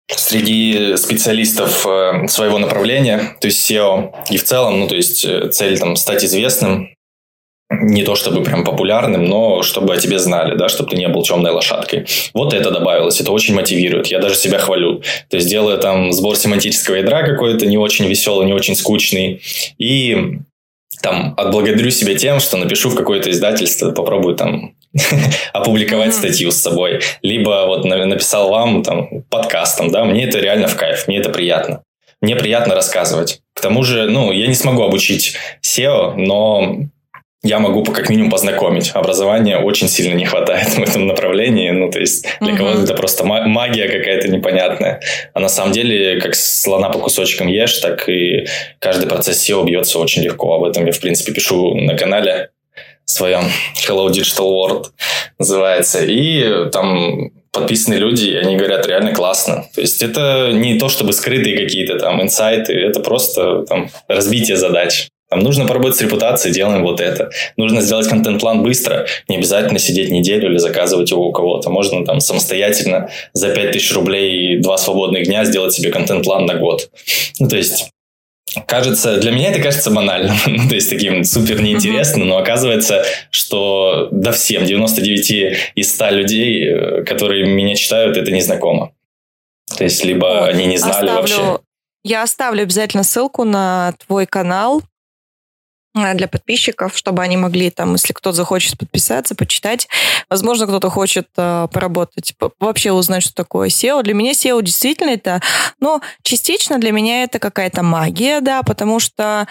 [0.08, 5.50] среди специалистов э, своего направления, то есть SEO, и в целом, ну, то есть э,
[5.50, 6.90] цель там стать известным,
[7.70, 11.22] не то чтобы прям популярным, но чтобы о тебе знали, да, чтобы ты не был
[11.22, 12.06] темной лошадкой.
[12.32, 14.06] Вот это добавилось, это очень мотивирует.
[14.06, 15.02] Я даже себя хвалю.
[15.28, 19.42] То есть делаю там сбор семантического ядра какой-то не очень веселый, не очень скучный.
[19.76, 20.38] И
[21.02, 24.74] там отблагодарю себя тем, что напишу в какое-то издательство, попробую там
[25.52, 27.00] опубликовать статью с собой.
[27.20, 31.82] Либо вот написал вам там подкастом, да, мне это реально в кайф, мне это приятно.
[32.20, 33.42] Мне приятно рассказывать.
[33.54, 36.88] К тому же, ну, я не смогу обучить SEO, но
[37.42, 38.90] я могу как минимум познакомить.
[38.94, 41.70] Образования очень сильно не хватает в этом направлении.
[41.70, 42.58] Ну, то есть для угу.
[42.58, 45.00] кого-то это просто магия какая-то непонятная.
[45.34, 48.46] А на самом деле, как слона по кусочкам ешь, так и
[48.80, 50.54] каждый процесс SEO бьется очень легко.
[50.54, 52.50] Об этом я, в принципе, пишу на канале
[53.04, 53.44] своем
[53.76, 54.86] Hello Digital World
[55.38, 56.04] называется.
[56.04, 59.64] И там подписанные люди, они говорят реально классно.
[59.74, 65.08] То есть это не то, чтобы скрытые какие-то там инсайты, это просто там разбитие задач.
[65.28, 67.30] Там нужно поработать с репутацией, делаем вот это.
[67.56, 71.68] Нужно сделать контент-план быстро, не обязательно сидеть неделю или заказывать его у кого-то.
[71.68, 76.90] Можно там самостоятельно за 5000 рублей и два свободных дня сделать себе контент-план на год.
[77.38, 77.90] Ну, то есть
[78.66, 80.36] кажется, для меня это кажется банальным,
[80.68, 87.04] то есть таким супер неинтересным, но оказывается, что да всем, 99 из 100 людей, э,
[87.04, 88.92] которые меня читают, это незнакомо.
[89.76, 91.58] То есть, либо они не знали оставлю, вообще.
[92.04, 94.82] Я оставлю обязательно ссылку на твой канал,
[95.94, 99.88] для подписчиков, чтобы они могли там, если кто захочет подписаться, почитать.
[100.30, 104.02] Возможно, кто-то хочет э, поработать, вообще узнать, что такое SEO.
[104.02, 105.40] Для меня SEO действительно это,
[105.80, 109.48] ну, частично для меня это какая-то магия, да, потому что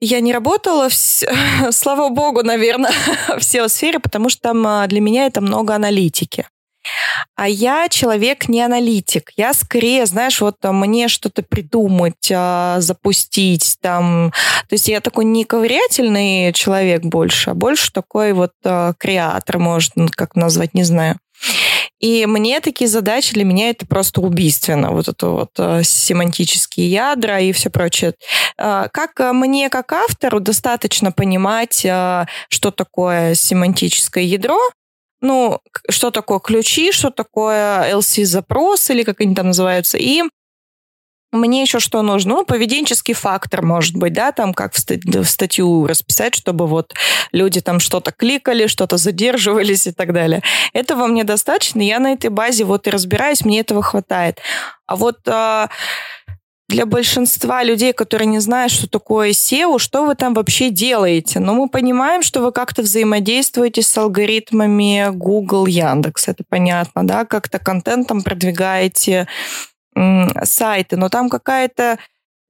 [0.00, 0.94] я не работала, в,
[1.72, 2.92] слава богу, наверное,
[3.28, 6.46] в SEO-сфере, потому что там э, для меня это много аналитики.
[7.34, 9.30] А я человек не аналитик.
[9.36, 14.32] Я скорее, знаешь, вот мне что-то придумать, а, запустить там.
[14.68, 20.08] То есть я такой не ковырятельный человек больше, а больше такой вот а, креатор, можно
[20.14, 21.18] как назвать, не знаю.
[21.98, 24.90] И мне такие задачи, для меня это просто убийственно.
[24.90, 28.14] Вот это вот э, семантические ядра и все прочее.
[28.58, 34.58] Э, как мне, как автору, достаточно понимать, э, что такое семантическое ядро,
[35.20, 40.22] ну, что такое ключи, что такое LC-запрос, или как они там называются, и
[41.32, 42.36] мне еще что нужно?
[42.36, 46.94] Ну, поведенческий фактор, может быть, да, там как в, стать- в статью расписать, чтобы вот
[47.32, 50.42] люди там что-то кликали, что-то задерживались и так далее.
[50.72, 54.38] Этого мне достаточно, я на этой базе вот и разбираюсь, мне этого хватает.
[54.86, 55.68] А вот а,
[56.68, 61.38] для большинства людей, которые не знают, что такое SEO, что вы там вообще делаете?
[61.38, 67.58] Ну, мы понимаем, что вы как-то взаимодействуете с алгоритмами Google, Яндекс, это понятно, да, как-то
[67.58, 69.28] контентом продвигаете
[70.42, 71.98] сайты, но там какая-то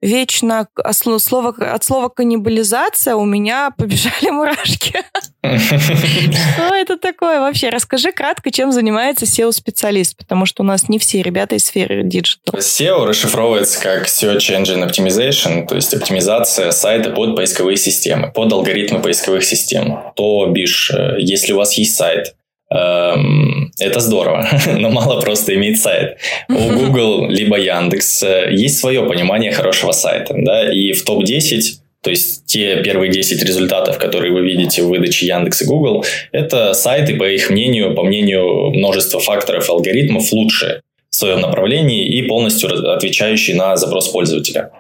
[0.06, 4.94] вечно слово, от слова каннибализация у меня побежали мурашки.
[5.42, 7.68] Что это такое вообще?
[7.68, 12.58] Расскажи кратко, чем занимается SEO-специалист, потому что у нас не все ребята из сферы диджитал.
[12.58, 19.00] SEO расшифровывается как Search Engine Optimization, то есть оптимизация сайта под поисковые системы, под алгоритмы
[19.00, 20.12] поисковых систем.
[20.14, 22.35] То бишь, э, если у вас есть сайт,
[22.68, 24.48] это здорово,
[24.78, 26.18] но мало просто иметь сайт.
[26.48, 31.60] У Google либо Яндекс э, есть свое понимание хорошего сайта, да, и в топ-10
[32.02, 36.72] то есть те первые 10 результатов, которые вы видите в выдаче Яндекс и Google, это
[36.72, 42.92] сайты, по их мнению, по мнению множества факторов алгоритмов, лучшие в своем направлении и полностью
[42.92, 44.70] отвечающие на запрос пользователя.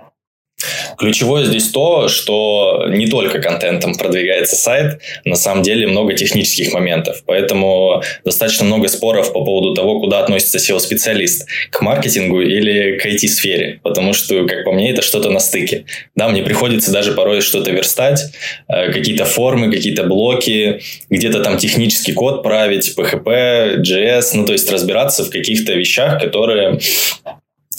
[0.98, 7.22] Ключевое здесь то, что не только контентом продвигается сайт, на самом деле много технических моментов.
[7.26, 13.80] Поэтому достаточно много споров по поводу того, куда относится SEO-специалист, к маркетингу или к IT-сфере.
[13.82, 15.84] Потому что, как по мне, это что-то на стыке.
[16.14, 18.20] Да, мне приходится даже порой что-то верстать,
[18.68, 24.70] э, какие-то формы, какие-то блоки, где-то там технический код править, PHP, JS, ну то есть
[24.70, 26.78] разбираться в каких-то вещах, которые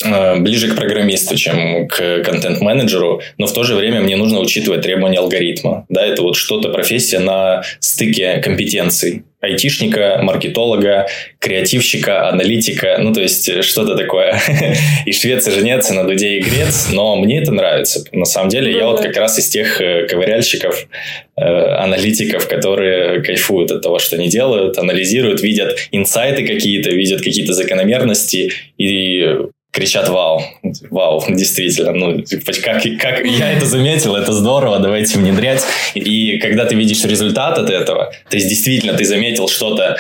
[0.04, 5.20] ближе к программисту, чем к контент-менеджеру, но в то же время мне нужно учитывать требования
[5.20, 5.86] алгоритма.
[5.90, 9.24] Да, это вот что-то профессия на стыке компетенций.
[9.40, 11.08] Айтишника, маркетолога,
[11.40, 14.40] креативщика, аналитика, ну, то есть что-то такое.
[15.06, 18.04] И швец, и женец, и на дуде, и грец, но мне это нравится.
[18.12, 20.88] На самом деле, я вот как раз из тех э, ковыряльщиков,
[21.38, 27.54] э, аналитиков, которые кайфуют от того, что они делают, анализируют, видят инсайты какие-то, видят какие-то
[27.54, 29.36] закономерности и
[29.78, 30.42] кричат «Вау!»
[30.90, 31.92] Вау, действительно.
[31.92, 32.24] Ну,
[32.64, 35.64] как, как я это заметил, это здорово, давайте внедрять.
[35.94, 39.98] И когда ты видишь результат от этого, то есть действительно ты заметил что-то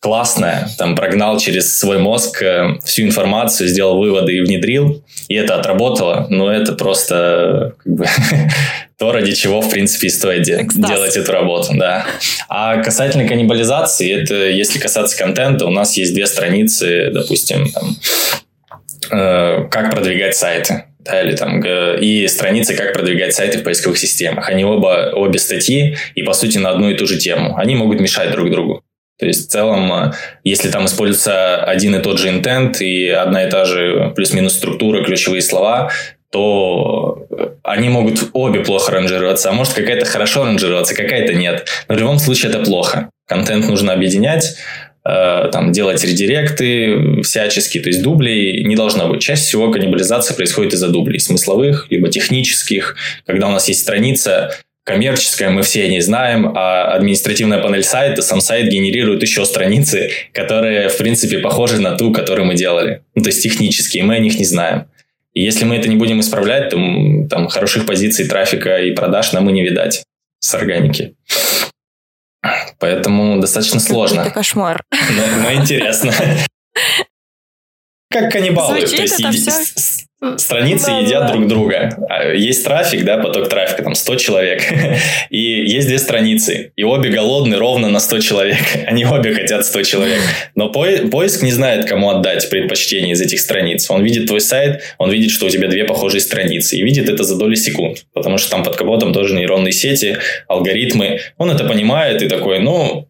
[0.00, 5.56] классное, там прогнал через свой мозг э, всю информацию, сделал выводы и внедрил, и это
[5.56, 8.06] отработало, но это просто как бы,
[8.98, 12.06] то, ради чего, в принципе, и стоит де- делать эту работу, да.
[12.48, 17.96] А касательно каннибализации, это если касаться контента, у нас есть две страницы, допустим, там,
[19.08, 20.84] как продвигать сайты.
[21.00, 24.50] Да, или там, и страницы «Как продвигать сайты в поисковых системах».
[24.50, 27.56] Они оба, обе статьи и, по сути, на одну и ту же тему.
[27.56, 28.82] Они могут мешать друг другу.
[29.20, 30.12] То есть, в целом, э,
[30.44, 35.04] если там используется один и тот же интент и одна и та же плюс-минус структура,
[35.04, 35.90] ключевые слова,
[36.32, 37.26] то
[37.62, 41.66] они могут обе плохо ранжироваться, а может какая-то хорошо ранжироваться, какая-то нет.
[41.88, 43.10] Но в любом случае это плохо.
[43.26, 44.56] Контент нужно объединять,
[44.89, 49.22] Э, там, делать редиректы всячески, то есть дублей не должно быть.
[49.22, 55.50] Чаще всего каннибализация происходит из-за дублей, смысловых, либо технических, когда у нас есть страница, коммерческая,
[55.50, 60.96] мы все не знаем, а административная панель сайта, сам сайт генерирует еще страницы, которые, в
[60.96, 63.02] принципе, похожи на ту, которую мы делали.
[63.14, 64.86] Ну, то есть технические, мы о них не знаем.
[65.32, 66.76] И если мы это не будем исправлять, то
[67.30, 70.02] там хороших позиций трафика и продаж нам и не видать
[70.40, 71.14] с органики.
[72.80, 74.22] Поэтому достаточно сложно.
[74.22, 74.82] Это кошмар.
[74.90, 76.12] Но, но интересно.
[78.10, 78.80] Как каннибалы.
[78.80, 79.52] Звучит то есть это все...
[80.36, 81.32] Страницы да, едят да.
[81.32, 81.96] друг друга.
[82.10, 84.62] А, есть трафик, да, поток трафика, там 100 человек.
[85.30, 86.72] и есть две страницы.
[86.76, 88.58] И обе голодны ровно на 100 человек.
[88.86, 90.20] Они обе хотят 100 человек.
[90.54, 93.90] Но поиск не знает, кому отдать предпочтение из этих страниц.
[93.90, 96.76] Он видит твой сайт, он видит, что у тебя две похожие страницы.
[96.76, 98.04] И видит это за доли секунд.
[98.12, 100.18] Потому что там под капотом тоже нейронные сети,
[100.48, 101.20] алгоритмы.
[101.38, 103.09] Он это понимает и такой, ну,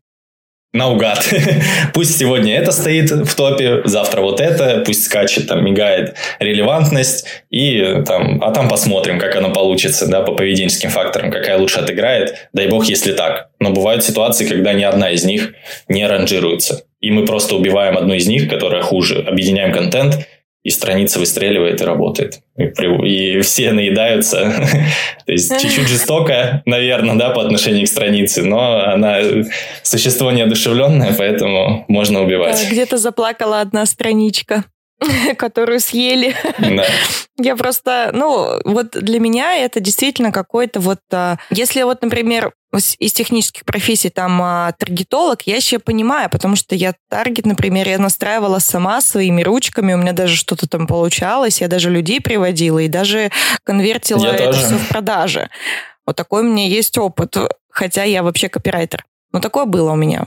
[0.72, 1.24] наугад.
[1.94, 8.02] пусть сегодня это стоит в топе, завтра вот это, пусть скачет, там, мигает релевантность, и
[8.06, 12.68] там, а там посмотрим, как оно получится, да, по поведенческим факторам, какая лучше отыграет, дай
[12.68, 13.48] бог, если так.
[13.58, 15.52] Но бывают ситуации, когда ни одна из них
[15.88, 16.84] не ранжируется.
[17.00, 20.26] И мы просто убиваем одну из них, которая хуже, объединяем контент,
[20.62, 22.40] и страница выстреливает и работает.
[22.56, 24.52] И, и все наедаются.
[25.26, 29.20] То есть чуть-чуть жестоко, наверное, да, по отношению к странице, но она
[29.82, 32.68] существо неодушевленное, поэтому можно убивать.
[32.70, 34.64] Где-то заплакала одна страничка.
[35.36, 36.34] которую съели.
[36.58, 36.84] Да.
[37.38, 42.52] Я просто, ну, вот для меня это действительно какой-то вот, а, если вот, например,
[42.98, 47.98] из технических профессий там а, таргетолог, я еще понимаю, потому что я таргет, например, я
[47.98, 52.88] настраивала сама своими ручками, у меня даже что-то там получалось, я даже людей приводила и
[52.88, 53.30] даже
[53.64, 54.66] конвертила я это тоже.
[54.66, 55.48] все в продаже.
[56.06, 57.36] Вот такой у меня есть опыт,
[57.70, 59.04] хотя я вообще копирайтер.
[59.32, 60.26] Но такое было у меня.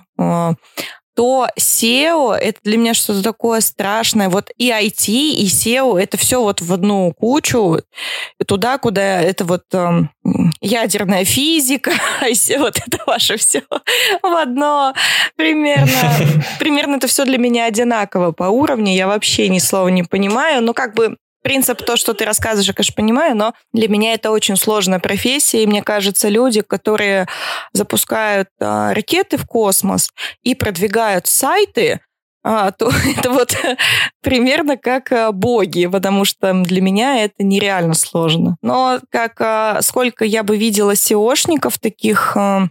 [1.15, 4.29] То SEO это для меня что-то такое страшное.
[4.29, 7.79] Вот и IT, и SEO это все вот в одну кучу,
[8.45, 10.01] туда, куда это вот э,
[10.61, 11.91] ядерная физика,
[12.21, 12.25] а
[12.59, 13.61] вот это ваше все
[14.21, 14.93] в одно.
[15.35, 16.15] Примерно,
[16.59, 18.93] примерно это все для меня одинаково по уровню.
[18.93, 20.63] Я вообще ни слова не понимаю.
[20.63, 24.31] Но как бы принцип, то, что ты рассказываешь, я, конечно, понимаю, но для меня это
[24.31, 27.27] очень сложная профессия, и мне кажется, люди, которые
[27.73, 30.09] запускают а, ракеты в космос
[30.41, 31.99] и продвигают сайты,
[32.43, 33.55] а, то это вот
[34.21, 38.57] примерно как а, боги, потому что для меня это нереально сложно.
[38.61, 42.69] Но как а, сколько я бы видела SEOшников таких а,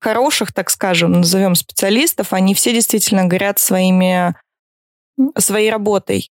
[0.00, 4.34] хороших, так скажем, назовем специалистов, они все действительно горят своими
[5.38, 6.30] своей работой.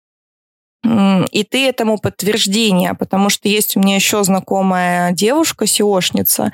[0.85, 6.53] И ты этому подтверждение, потому что есть у меня еще знакомая девушка, сеошница,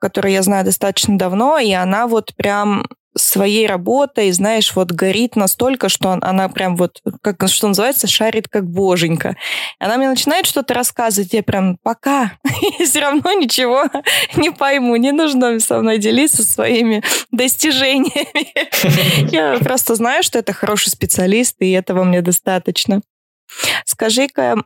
[0.00, 2.84] которую я знаю достаточно давно, и она вот прям
[3.14, 8.68] своей работой, знаешь, вот горит настолько, что она прям вот, как что называется, шарит как
[8.68, 9.36] боженька.
[9.78, 12.32] Она мне начинает что-то рассказывать, я прям пока,
[12.78, 13.84] я все равно ничего
[14.36, 19.30] не пойму, не нужно со мной делиться своими достижениями.
[19.30, 23.02] Я просто знаю, что это хороший специалист, и этого мне достаточно.
[23.84, 24.56] Скажи-ка,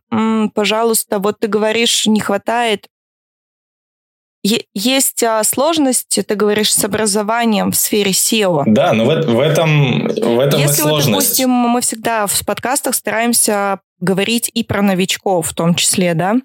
[0.54, 2.88] пожалуйста, вот ты говоришь, не хватает
[4.74, 8.62] есть а, сложности, ты говоришь, с образованием в сфере SEO.
[8.66, 11.08] Да, но в, в этом, в этом Если и сложность.
[11.08, 16.36] Вот, допустим, мы всегда в подкастах стараемся говорить и про новичков в том числе, да?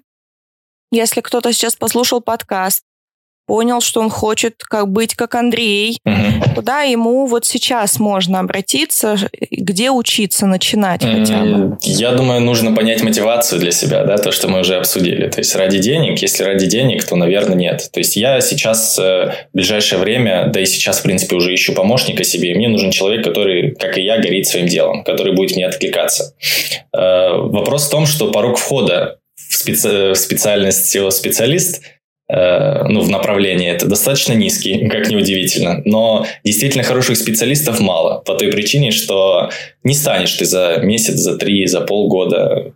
[0.90, 2.82] Если кто-то сейчас послушал подкаст,
[3.46, 6.54] понял, что он хочет как быть как Андрей, угу.
[6.54, 9.16] куда ему вот сейчас можно обратиться,
[9.50, 11.78] где учиться начинать хотя бы?
[11.82, 15.28] Я думаю, нужно понять мотивацию для себя, да, то, что мы уже обсудили.
[15.28, 17.88] То есть ради денег, если ради денег, то, наверное, нет.
[17.92, 21.74] То есть я сейчас э, в ближайшее время, да и сейчас, в принципе, уже ищу
[21.74, 25.66] помощника себе, мне нужен человек, который, как и я, горит своим делом, который будет мне
[25.66, 26.34] откликаться.
[26.94, 30.12] Э, вопрос в том, что порог входа в, специ...
[30.12, 35.82] в специальность SEO-специалист Э, ну, в направлении это достаточно низкий, как ни удивительно.
[35.84, 38.20] Но действительно хороших специалистов мало.
[38.20, 39.50] По той причине, что
[39.84, 42.72] не станешь ты за месяц, за три, за полгода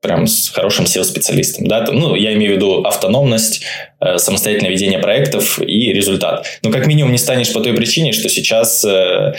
[0.00, 1.66] прям с хорошим SEO-специалистом.
[1.66, 1.86] Да?
[1.90, 3.62] Ну, я имею в виду автономность,
[4.00, 6.46] э, самостоятельное ведение проектов и результат.
[6.62, 9.34] Но как минимум не станешь по той причине, что сейчас э,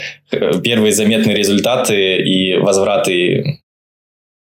[0.62, 3.60] первые заметные результаты и возвраты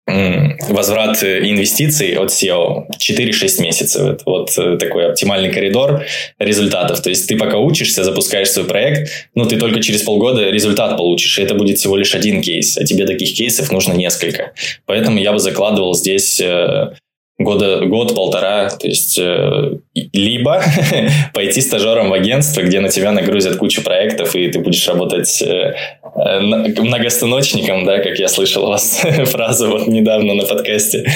[0.06, 4.02] возврат инвестиций от SEO 4-6 месяцев.
[4.02, 6.04] Это вот э, такой оптимальный коридор
[6.38, 7.00] результатов.
[7.02, 11.38] То есть ты пока учишься, запускаешь свой проект, ну ты только через полгода результат получишь,
[11.38, 14.52] и это будет всего лишь один кейс, а тебе таких кейсов нужно несколько.
[14.86, 16.92] Поэтому я бы закладывал здесь э,
[17.38, 20.62] года, год-полтора, то есть э, либо
[21.34, 25.46] пойти стажером в агентство, где на тебя нагрузят кучу проектов, и ты будешь работать э,
[25.46, 31.06] э, многостаночником, да, как я слышал у вас фразу вот недавно на подкасте.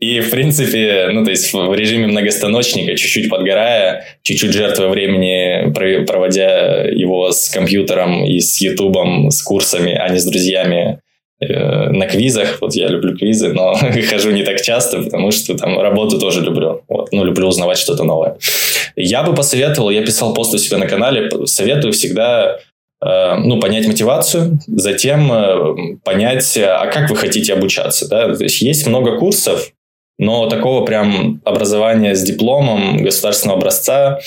[0.00, 5.72] И, в принципе, ну, то есть в режиме многостаночника, чуть-чуть подгорая, чуть-чуть жертвуя времени,
[6.04, 11.00] проводя его с компьютером и с ютубом, с курсами, а не с друзьями,
[11.40, 12.58] Э, на квизах.
[12.60, 13.74] Вот я люблю квизы, но
[14.10, 16.82] хожу не так часто, потому что там работу тоже люблю.
[16.88, 18.36] Вот, ну, люблю узнавать что-то новое.
[18.96, 22.58] Я бы посоветовал, я писал пост у себя на канале, советую всегда э,
[23.04, 28.08] ну, понять мотивацию, затем э, понять, а как вы хотите обучаться.
[28.08, 28.34] Да?
[28.34, 29.72] То есть, есть много курсов,
[30.18, 34.20] но такого прям образования с дипломом государственного образца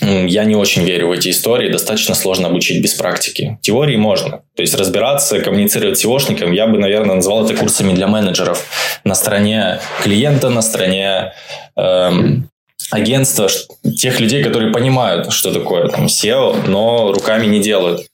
[0.00, 3.58] я не очень верю в эти истории, достаточно сложно обучить без практики.
[3.62, 4.42] Теории можно.
[4.56, 8.66] То есть разбираться, коммуницировать с SEOшником, я бы, наверное, назвал это курсами для менеджеров
[9.04, 11.32] на стороне клиента, на стороне
[11.76, 12.48] эм,
[12.94, 13.48] агентства,
[13.96, 18.06] тех людей, которые понимают, что такое там, SEO, но руками не делают.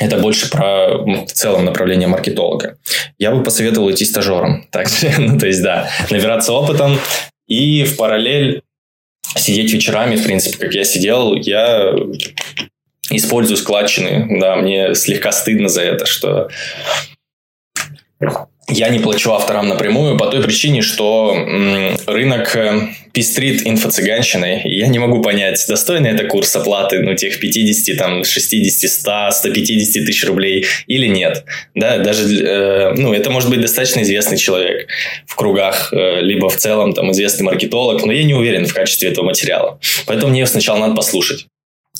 [0.00, 2.78] Это больше про в целом направление маркетолога.
[3.18, 4.66] Я бы посоветовал идти стажером.
[4.70, 6.98] Также, ну, то есть, да, набираться опытом
[7.46, 8.62] и в параллель
[9.36, 11.94] сидеть вечерами, в принципе, как я сидел, я
[13.10, 14.40] использую складчины.
[14.40, 16.48] Да, мне слегка стыдно за это, что
[18.70, 21.34] я не плачу авторам напрямую по той причине, что
[22.06, 24.60] рынок э, пестрит инфо-цыганщиной.
[24.64, 30.04] Я не могу понять, достойный это курс оплаты, ну, тех 50, там, 60, 100, 150
[30.04, 31.44] тысяч рублей или нет.
[31.74, 34.88] Да, даже, э, ну, это может быть достаточно известный человек
[35.26, 39.08] в кругах, э, либо в целом, там, известный маркетолог, но я не уверен в качестве
[39.08, 39.80] этого материала.
[40.06, 41.46] Поэтому мне сначала надо послушать.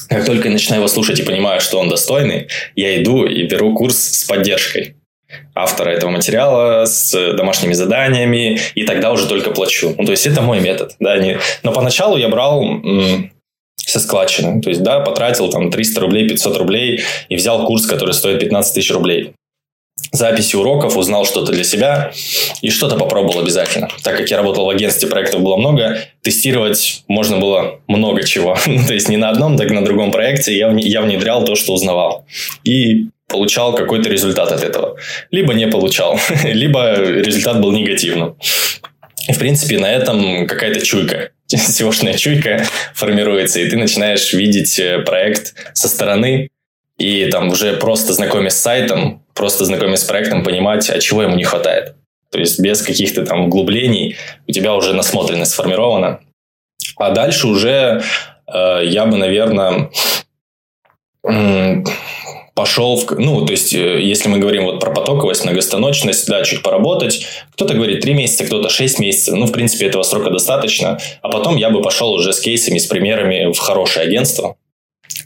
[0.08, 3.74] Как только я начинаю его слушать и понимаю, что он достойный, я иду и беру
[3.74, 4.94] курс с поддержкой
[5.54, 9.94] автора этого материала с домашними заданиями, и тогда уже только плачу.
[9.98, 10.96] Ну, то есть, это мой метод.
[11.00, 11.38] Да, не...
[11.62, 13.30] Но поначалу я брал м-
[13.76, 14.60] со складчины.
[14.60, 18.74] То есть, да, потратил там 300 рублей, 500 рублей и взял курс, который стоит 15
[18.74, 19.32] тысяч рублей.
[20.12, 22.12] Записи уроков, узнал что-то для себя
[22.62, 23.88] и что-то попробовал обязательно.
[24.02, 28.56] Так как я работал в агентстве, проектов было много, тестировать можно было много чего.
[28.66, 31.56] Ну, то есть, не на одном, так и на другом проекте я, я внедрял то,
[31.56, 32.26] что узнавал.
[32.64, 34.96] И получал какой-то результат от этого.
[35.30, 38.36] Либо не получал, либо результат был негативным.
[39.28, 42.64] И, в принципе, на этом какая-то чуйка, seo чуйка
[42.94, 46.48] формируется, и ты начинаешь видеть э, проект со стороны,
[46.96, 51.36] и там уже просто знакомясь с сайтом, просто знакомясь с проектом, понимать, а чего ему
[51.36, 51.94] не хватает.
[52.30, 54.16] То есть без каких-то там углублений
[54.46, 56.20] у тебя уже насмотренность сформирована.
[56.96, 58.02] А дальше уже
[58.46, 59.90] э, я бы, наверное,
[62.58, 63.20] пошел в...
[63.20, 67.24] Ну, то есть, э, если мы говорим вот про потоковость, многостаночность, да, чуть поработать.
[67.52, 69.36] Кто-то говорит 3 месяца, кто-то 6 месяцев.
[69.36, 70.98] Ну, в принципе, этого срока достаточно.
[71.22, 74.56] А потом я бы пошел уже с кейсами, с примерами в хорошее агентство,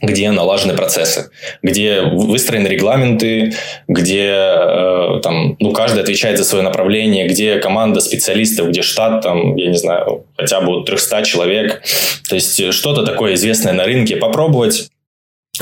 [0.03, 1.31] где налажены процессы,
[1.63, 3.55] где выстроены регламенты,
[3.87, 9.55] где э, там, ну, каждый отвечает за свое направление, где команда специалистов, где штат, там,
[9.55, 11.81] я не знаю, хотя бы вот 300 человек.
[12.29, 14.89] То есть, э, что-то такое известное на рынке попробовать,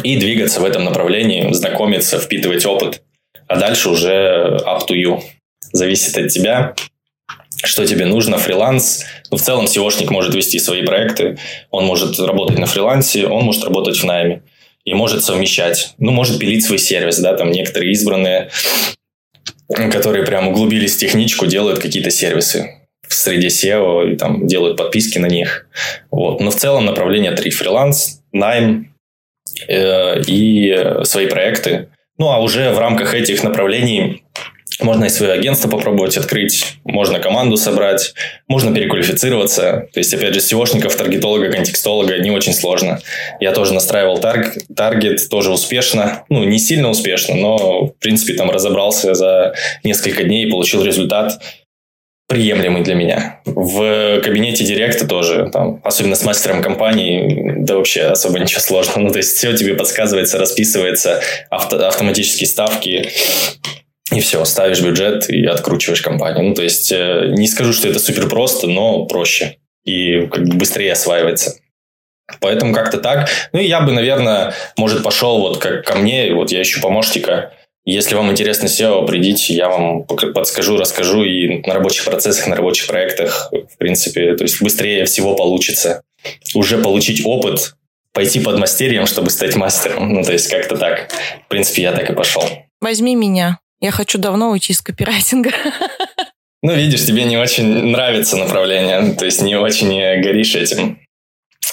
[0.04, 3.02] и двигаться в этом направлении, знакомиться, впитывать опыт.
[3.48, 5.22] А дальше уже up to you.
[5.74, 6.76] Зависит от тебя,
[7.64, 9.06] что тебе нужно, фриланс.
[9.30, 11.38] Ну, в целом, SEOшник может вести свои проекты,
[11.70, 14.44] он может работать на фрилансе, он может работать в найме
[14.84, 15.94] и может совмещать.
[15.98, 18.50] Ну, может пилить свой сервис, да, там некоторые избранные,
[19.70, 22.78] которые прям углубились в техничку, делают какие-то сервисы
[23.08, 25.68] в среде SEO и там делают подписки на них.
[26.10, 26.40] Вот.
[26.40, 27.52] Но в целом направление три.
[27.52, 28.91] Фриланс, найм,
[29.68, 31.90] и свои проекты.
[32.18, 34.24] Ну, а уже в рамках этих направлений
[34.80, 38.14] можно и свое агентство попробовать открыть, можно команду собрать,
[38.48, 39.88] можно переквалифицироваться.
[39.94, 43.00] То есть, опять же, SEOшников, таргетолога, контекстолога не очень сложно.
[43.40, 46.24] Я тоже настраивал тарг, таргет, тоже успешно.
[46.30, 49.54] Ну, не сильно успешно, но, в принципе, там разобрался за
[49.84, 51.40] несколько дней и получил результат
[52.32, 53.42] приемлемый для меня.
[53.44, 59.00] В кабинете директа тоже, там, особенно с мастером компании, да вообще особо ничего сложного.
[59.00, 63.10] Ну, то есть, все тебе подсказывается, расписывается, авто, автоматические ставки,
[64.14, 66.46] и все, ставишь бюджет и откручиваешь компанию.
[66.46, 70.56] Ну, то есть, э, не скажу, что это супер просто, но проще и как бы
[70.56, 71.56] быстрее осваивается.
[72.40, 73.28] Поэтому как-то так.
[73.52, 77.52] Ну, и я бы, наверное, может, пошел вот как ко мне, вот я ищу помощника,
[77.86, 82.88] если вам интересно SEO, придите, я вам подскажу, расскажу и на рабочих процессах, на рабочих
[82.88, 86.04] проектах, в принципе, то есть быстрее всего получится.
[86.54, 87.76] Уже получить опыт,
[88.14, 90.14] пойти под мастерием, чтобы стать мастером.
[90.14, 91.12] Ну, то есть как-то так.
[91.46, 92.44] В принципе, я так и пошел.
[92.80, 93.60] Возьми меня.
[93.80, 95.52] Я хочу давно уйти из копирайтинга.
[96.64, 99.90] Ну, видишь, тебе не очень нравится направление, то есть не очень
[100.22, 101.00] горишь этим.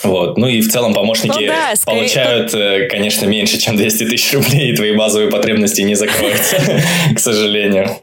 [0.03, 0.39] Вот.
[0.39, 2.01] Ну и в целом помощники ну, да, скорее...
[2.01, 6.57] получают, э, конечно, меньше, чем 200 тысяч рублей, и твои базовые потребности не закроются,
[7.15, 7.97] к сожалению.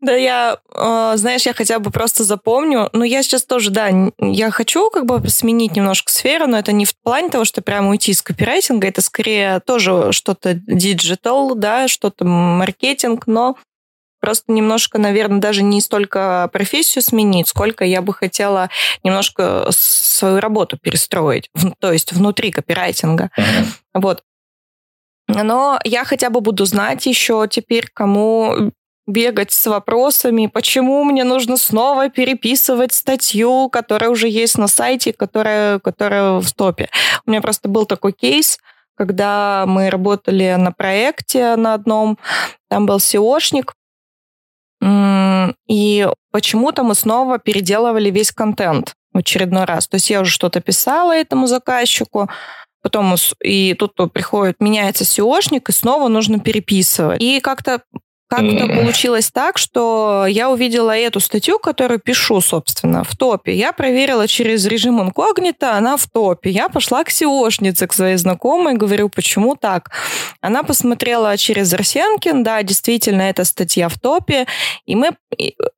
[0.00, 2.90] Да, я, э, знаешь, я хотя бы просто запомню.
[2.92, 6.84] Но я сейчас тоже, да, я хочу как бы сменить немножко сферу, но это не
[6.84, 12.24] в плане того, что прямо уйти из копирайтинга, это скорее тоже что-то диджитал, да, что-то
[12.24, 13.56] маркетинг, но
[14.24, 18.70] Просто немножко, наверное, даже не столько профессию сменить, сколько я бы хотела
[19.02, 23.28] немножко свою работу перестроить, то есть внутри копирайтинга.
[23.36, 23.64] Uh-huh.
[23.92, 24.22] Вот.
[25.28, 28.72] Но я хотя бы буду знать еще теперь, кому
[29.06, 35.80] бегать с вопросами, почему мне нужно снова переписывать статью, которая уже есть на сайте, которая,
[35.80, 36.88] которая в топе.
[37.26, 38.58] У меня просто был такой кейс,
[38.96, 42.16] когда мы работали на проекте на одном,
[42.70, 43.74] там был SEOшник,
[45.68, 49.88] и почему-то мы снова переделывали весь контент в очередной раз.
[49.88, 52.28] То есть я уже что-то писала этому заказчику,
[52.82, 57.22] потом и тут приходит, меняется SEOшник, и снова нужно переписывать.
[57.22, 57.82] И как-то
[58.36, 63.54] как-то получилось так, что я увидела эту статью, которую пишу, собственно, в топе.
[63.54, 66.50] Я проверила через режим инкогнито, она в топе.
[66.50, 69.90] Я пошла к SEOшнице, к своей знакомой, говорю, почему так?
[70.40, 74.46] Она посмотрела через Арсенкин, да, действительно, эта статья в топе.
[74.86, 75.10] И мы,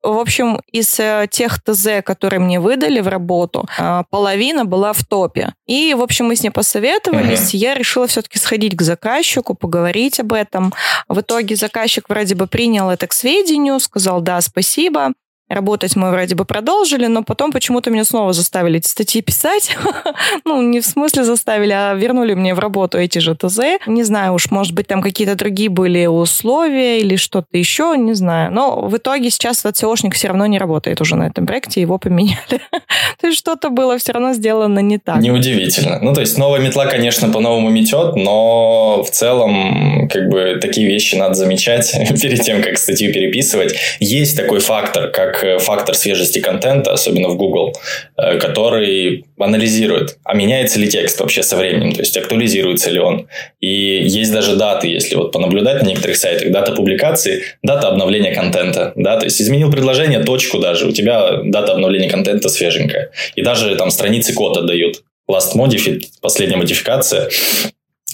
[0.02, 5.04] в общем, из э, тех ТЗ, которые мне выдали в работу, а, половина была в
[5.04, 5.52] топе.
[5.66, 7.54] И, в общем, мы с ней посоветовались.
[7.54, 7.58] Mm-hmm.
[7.58, 10.72] Я решила все-таки сходить к заказчику, поговорить об этом.
[11.08, 15.12] В итоге заказчик вроде бы принял это к сведению, сказал да, спасибо.
[15.48, 19.76] Работать мы вроде бы продолжили, но потом почему-то меня снова заставили эти статьи писать.
[20.44, 23.58] ну, не в смысле заставили, а вернули мне в работу эти же ТЗ.
[23.86, 28.52] Не знаю уж, может быть, там какие-то другие были условия или что-то еще, не знаю.
[28.52, 31.98] Но в итоге сейчас этот SEOшник все равно не работает уже на этом проекте, его
[31.98, 32.36] поменяли.
[33.20, 35.18] то есть что-то было все равно сделано не так.
[35.18, 36.00] Неудивительно.
[36.02, 41.14] Ну, то есть новая метла, конечно, по-новому метет, но в целом как бы такие вещи
[41.14, 43.76] надо замечать перед тем, как статью переписывать.
[44.00, 47.74] Есть такой фактор, как как фактор свежести контента, особенно в Google,
[48.16, 53.28] э, который анализирует, а меняется ли текст вообще со временем, то есть актуализируется ли он.
[53.60, 58.92] И есть даже даты, если вот понаблюдать на некоторых сайтах, дата публикации, дата обновления контента,
[58.96, 63.10] да, то есть изменил предложение, точку даже, у тебя дата обновления контента свеженькая.
[63.34, 65.02] И даже там страницы код отдают.
[65.28, 67.28] Last modified, последняя модификация,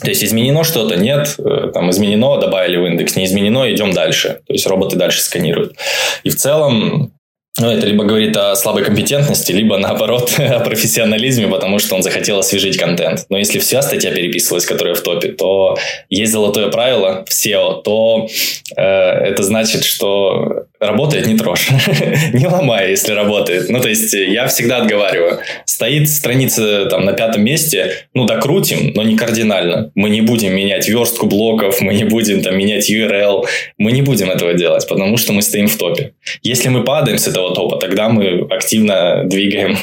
[0.02, 4.40] то есть изменено что-то, нет, э, там изменено, добавили в индекс, не изменено, идем дальше.
[4.46, 5.76] То есть роботы дальше сканируют.
[6.24, 7.12] И в целом
[7.60, 12.38] ну, это либо говорит о слабой компетентности, либо наоборот о профессионализме, потому что он захотел
[12.38, 13.26] освежить контент.
[13.28, 15.76] Но если вся статья переписывалась, которая в топе, то
[16.08, 18.26] есть золотое правило в SEO, то
[18.74, 21.68] э, это значит, что работает, не трожь.
[22.32, 23.68] не ломай, если работает.
[23.68, 25.40] Ну, то есть, я всегда отговариваю.
[25.64, 29.92] Стоит страница там на пятом месте, ну, докрутим, но не кардинально.
[29.94, 33.44] Мы не будем менять верстку блоков, мы не будем там менять URL,
[33.78, 36.14] мы не будем этого делать, потому что мы стоим в топе.
[36.42, 39.76] Если мы падаем с этого топа, тогда мы активно двигаем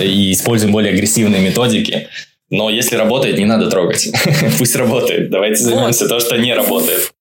[0.00, 2.08] и используем более агрессивные методики.
[2.50, 4.10] Но если работает, не надо трогать.
[4.58, 5.30] Пусть работает.
[5.30, 7.12] Давайте займемся то, что не работает.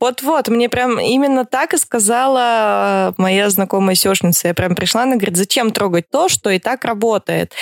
[0.00, 4.48] Вот-вот, мне прям именно так и сказала э, моя знакомая сешница.
[4.48, 7.52] Я прям пришла, она говорит, зачем трогать то, что и так работает?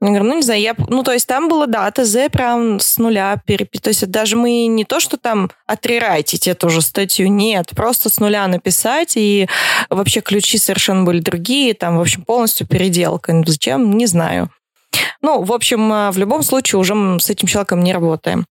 [0.00, 0.74] Я говорю, ну, не знаю, я...
[0.88, 3.82] Ну, то есть там было, да, ТЗ прям с нуля переписать.
[3.82, 8.20] То есть даже мы не то, что там отрерайтить эту же статью, нет, просто с
[8.20, 9.48] нуля написать, и
[9.90, 13.32] вообще ключи совершенно были другие, там, в общем, полностью переделка.
[13.32, 13.90] Ну, зачем?
[13.96, 14.50] Не знаю.
[15.20, 18.46] Ну, в общем, э, в любом случае уже с этим человеком не работаем.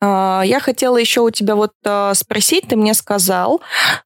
[0.00, 3.60] А, я хотела еще у тебя вот а, спросить, ты мне сказал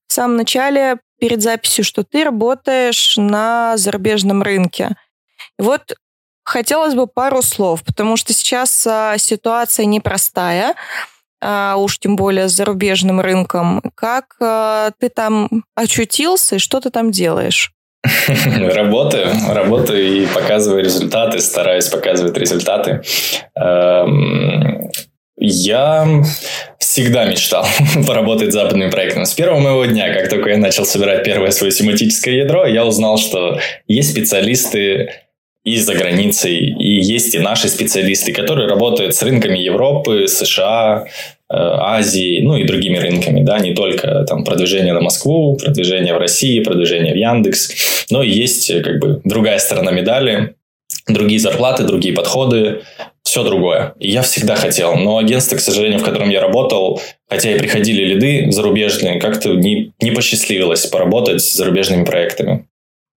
[0.07, 4.91] в самом начале перед записью, что ты работаешь на зарубежном рынке.
[5.59, 5.95] Вот
[6.51, 10.75] хотелось бы пару слов, потому что сейчас а, ситуация непростая,
[11.43, 13.81] уж тем более с зарубежным рынком.
[13.95, 14.37] Как
[14.99, 17.73] ты там очутился и что ты там делаешь?
[18.29, 23.03] Работаю, работаю и показываю результаты, стараюсь показывать результаты.
[23.55, 24.91] Эм,
[25.37, 26.07] я
[26.79, 27.67] всегда мечтал
[28.07, 29.25] поработать с западным проектом.
[29.25, 33.17] С первого моего дня, как только я начал собирать первое свое семантическое ядро, я узнал,
[33.17, 35.11] что есть специалисты
[35.65, 41.09] и за границей, и есть и наши специалисты, которые работают с рынками Европы, США, э,
[41.49, 46.61] Азии, ну и другими рынками, да, не только там продвижение на Москву, продвижение в России,
[46.61, 50.55] продвижение в Яндекс, но есть как бы другая сторона медали,
[51.07, 52.83] другие зарплаты, другие подходы,
[53.23, 53.95] все другое.
[54.01, 54.97] И я всегда хотел.
[54.97, 59.93] Но агентство, к сожалению, в котором я работал, хотя и приходили лиды зарубежные, как-то не,
[60.01, 62.67] не посчастливилось поработать с зарубежными проектами.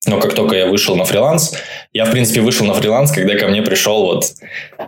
[0.06, 1.54] Но как только я вышел на фриланс,
[1.92, 4.24] я, в принципе, вышел на фриланс, когда ко мне пришел вот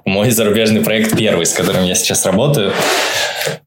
[0.05, 2.73] мой зарубежный проект первый, с которым я сейчас работаю.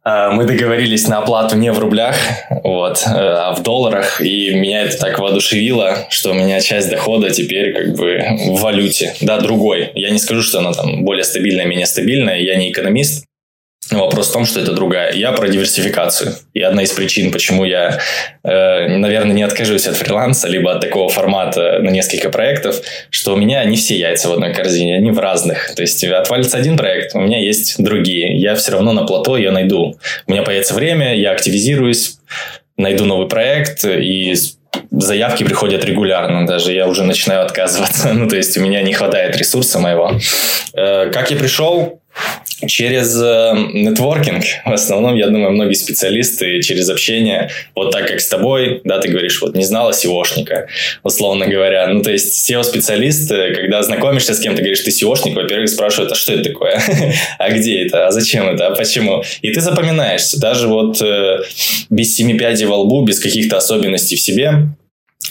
[0.04, 2.18] А, мы договорились на оплату не в рублях,
[2.50, 7.74] вот, а в долларах, и меня это так воодушевило, что у меня часть дохода теперь
[7.74, 9.92] как бы в валюте, да, другой.
[9.96, 13.26] Я не скажу, что она там более стабильная, менее стабильная, я не экономист,
[13.92, 15.14] Вопрос в том, что это другая.
[15.14, 16.36] Я про диверсификацию.
[16.54, 18.00] И одна из причин, почему я,
[18.44, 23.38] э, наверное, не откажусь от фриланса, либо от такого формата на несколько проектов, что у
[23.38, 25.74] меня не все яйца в одной корзине, они в разных.
[25.76, 28.38] То есть отвалится один проект, у меня есть другие.
[28.38, 29.98] Я все равно на плато ее найду.
[30.28, 32.18] У меня появится время, я активизируюсь,
[32.76, 34.36] найду новый проект, и
[34.92, 38.14] заявки приходят регулярно, даже я уже начинаю отказываться.
[38.14, 40.12] ну, то есть у меня не хватает ресурса моего.
[40.74, 42.02] Э, как я пришел?
[42.66, 48.28] Через э, нетворкинг, в основном, я думаю, многие специалисты через общение, вот так как с
[48.28, 50.66] тобой, да, ты говоришь, вот не знала SEOшника,
[51.04, 51.88] условно говоря.
[51.88, 56.34] Ну, то есть SEO-специалист, когда знакомишься с кем-то, говоришь, ты SEOшник, во-первых, спрашивают, а что
[56.34, 56.82] это такое?
[57.38, 58.08] а где это?
[58.08, 58.68] А зачем это?
[58.68, 59.24] А почему?
[59.44, 60.40] И ты запоминаешься.
[60.40, 61.42] Даже вот э,
[61.92, 64.70] без семи пядей во лбу, без каких-то особенностей в себе,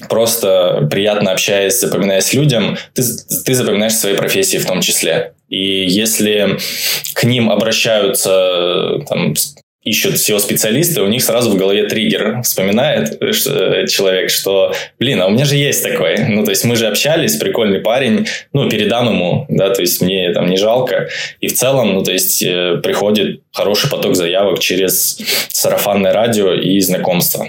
[0.08, 3.02] просто приятно общаясь, запоминаясь людям, ты,
[3.44, 5.32] ты запоминаешь свои профессии в том числе.
[5.48, 6.58] И если
[7.14, 9.34] к ним обращаются, там,
[9.86, 15.30] ищут SEO-специалисты, у них сразу в голове триггер вспоминает что, человек, что, блин, а у
[15.30, 16.18] меня же есть такой.
[16.18, 20.32] Ну, то есть мы же общались, прикольный парень, ну, передам ему, да, то есть мне
[20.32, 21.08] там не жалко.
[21.40, 25.20] И в целом, ну, то есть э, приходит хороший поток заявок через
[25.50, 27.46] сарафанное радио и знакомство.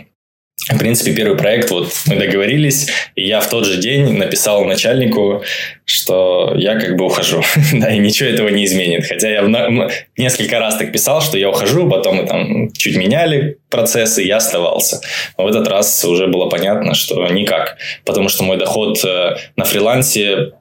[0.69, 5.43] В принципе, первый проект, вот мы договорились, и я в тот же день написал начальнику,
[5.85, 7.41] что я как бы ухожу,
[7.73, 9.05] да, и ничего этого не изменит.
[9.07, 14.23] Хотя я несколько раз так писал, что я ухожу, потом мы там чуть меняли процессы,
[14.23, 14.99] я оставался.
[15.37, 19.63] Но в этот раз уже было понятно, что никак, потому что мой доход э, на
[19.63, 20.51] фрилансе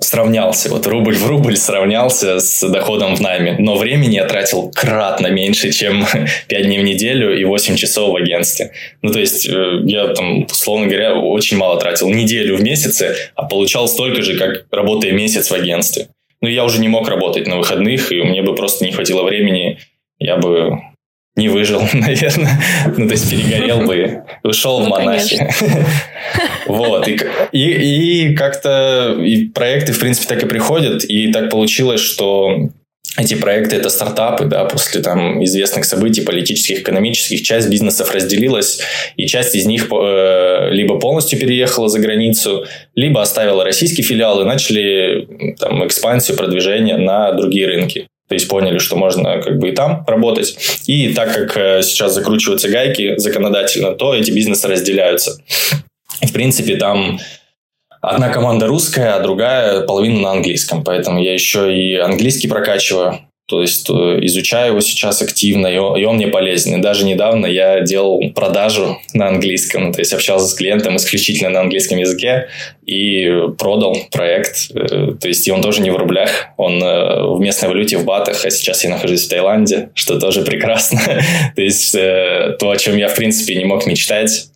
[0.00, 3.56] сравнялся, вот рубль в рубль сравнялся с доходом в найме.
[3.58, 6.04] Но времени я тратил кратно меньше, чем
[6.48, 8.72] 5 дней в неделю и 8 часов в агентстве.
[9.02, 12.08] Ну, то есть, э, я там, условно говоря, очень мало тратил.
[12.08, 16.08] Неделю в месяце, а получал столько же, как работая месяц в агентстве.
[16.40, 19.78] Ну, я уже не мог работать на выходных, и мне бы просто не хватило времени.
[20.18, 20.78] Я бы
[21.36, 22.60] не выжил, наверное.
[22.96, 25.48] Ну, то есть перегорел бы, ушел ну, в монахи.
[26.66, 27.06] Вот.
[27.06, 27.18] И,
[27.52, 31.04] и, и как-то и проекты, в принципе, так и приходят.
[31.04, 32.70] И так получилось, что
[33.16, 38.80] эти проекты это стартапы, да, после там известных событий политических, экономических, часть бизнесов разделилась,
[39.16, 42.64] и часть из них э, либо полностью переехала за границу,
[42.94, 48.08] либо оставила российские филиалы, и начали там экспансию, продвижение на другие рынки.
[48.28, 50.56] То есть поняли, что можно как бы и там работать.
[50.86, 55.38] И так как э, сейчас закручиваются гайки законодательно, то эти бизнесы разделяются.
[56.22, 57.18] В принципе, там
[58.00, 60.84] одна команда русская, а другая половина на английском.
[60.84, 63.20] Поэтому я еще и английский прокачиваю.
[63.46, 63.92] То есть э,
[64.22, 66.76] изучаю его сейчас активно, и он, и он мне полезен.
[66.76, 71.60] И даже недавно я делал продажу на английском, то есть общался с клиентом исключительно на
[71.60, 72.48] английском языке
[72.86, 74.70] и продал проект.
[74.74, 78.04] Э, то есть и он тоже не в рублях, он э, в местной валюте, в
[78.04, 81.00] батах, а сейчас я нахожусь в Таиланде, что тоже прекрасно.
[81.54, 84.46] то есть то, о чем я, в принципе, не мог мечтать,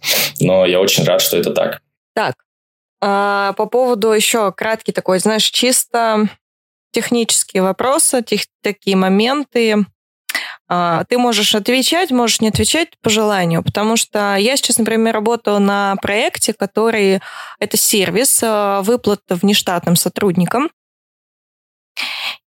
[0.41, 1.83] но я очень рад, что это так.
[2.15, 2.35] Так,
[3.01, 6.29] а, по поводу еще краткий такой, знаешь, чисто
[6.91, 9.87] технические вопросы, тех, такие моменты.
[10.69, 15.61] А, ты можешь отвечать, можешь не отвечать по желанию, потому что я сейчас, например, работаю
[15.61, 17.21] на проекте, который
[17.59, 20.71] это сервис а, выплат внештатным сотрудникам.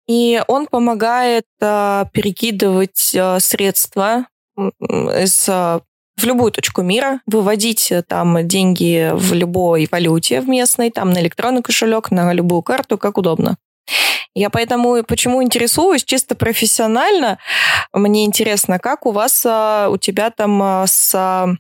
[0.08, 4.28] И он помогает а, перекидывать средства
[4.58, 5.50] из
[6.18, 11.64] в любую точку мира, выводить там деньги в любой валюте в местной, там на электронный
[11.64, 13.58] кошелек, на любую карту, как удобно.
[14.34, 17.38] Я поэтому почему интересуюсь чисто профессионально.
[17.94, 21.58] Мне интересно, как у вас, а, у тебя там а, с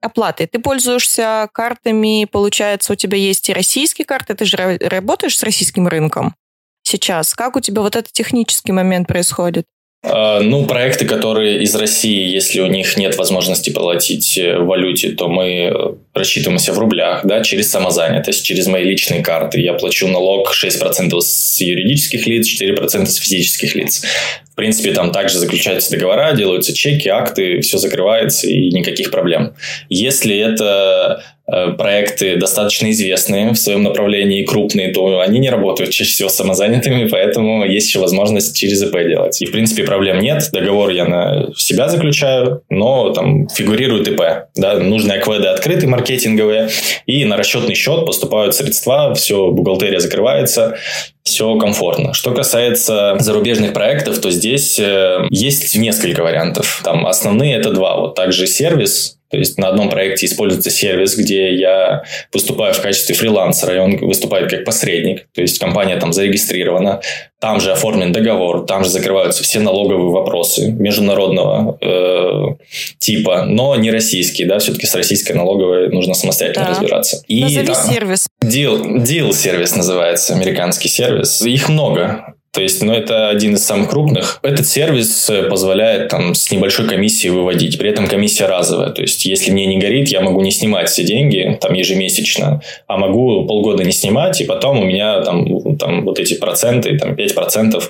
[0.00, 0.46] оплатой.
[0.46, 5.88] Ты пользуешься картами, получается, у тебя есть и российские карты, ты же работаешь с российским
[5.88, 6.34] рынком
[6.82, 7.34] сейчас.
[7.34, 9.66] Как у тебя вот этот технический момент происходит?
[10.00, 15.10] А, ну, проекты, которые из России, если у них нет возможности платить э, в валюте,
[15.10, 15.72] то мы э,
[16.14, 19.60] рассчитываемся в рублях, да, через самозанятость, через мои личные карты.
[19.60, 24.04] Я плачу налог 6% с юридических лиц, 4% с физических лиц.
[24.52, 29.54] В принципе, там также заключаются договора, делаются чеки, акты, все закрывается и никаких проблем.
[29.88, 36.12] Если это Э, проекты достаточно известные в своем направлении, крупные, то они не работают чаще
[36.12, 39.40] всего самозанятыми, поэтому есть еще возможность через ИП делать.
[39.40, 40.50] И, в принципе, проблем нет.
[40.52, 44.22] Договор я на себя заключаю, но там фигурирует ИП.
[44.56, 46.68] Да, нужные акведы открыты, маркетинговые,
[47.06, 50.78] и на расчетный счет поступают средства, все, бухгалтерия закрывается,
[51.22, 52.14] все комфортно.
[52.14, 56.80] Что касается зарубежных проектов, то здесь э, есть несколько вариантов.
[56.84, 58.00] Там основные это два.
[58.00, 62.02] Вот также сервис, то есть на одном проекте используется сервис, где я
[62.32, 65.26] выступаю в качестве фрилансера, и он выступает как посредник.
[65.34, 67.00] То есть компания там зарегистрирована,
[67.40, 72.56] там же оформлен договор, там же закрываются все налоговые вопросы международного э,
[72.98, 76.70] типа, но не российские, да, все-таки с российской налоговой нужно самостоятельно да.
[76.72, 77.22] разбираться.
[77.28, 78.26] И Назови там, сервис.
[78.42, 81.42] Deal, deal сервис называется, американский сервис.
[81.42, 82.34] Их много.
[82.52, 84.40] То есть, ну, это один из самых крупных.
[84.42, 87.78] Этот сервис э, позволяет там с небольшой комиссией выводить.
[87.78, 88.90] При этом комиссия разовая.
[88.90, 92.96] То есть, если мне не горит, я могу не снимать все деньги там ежемесячно, а
[92.96, 97.82] могу полгода не снимать, и потом у меня там, там вот эти проценты, там 5%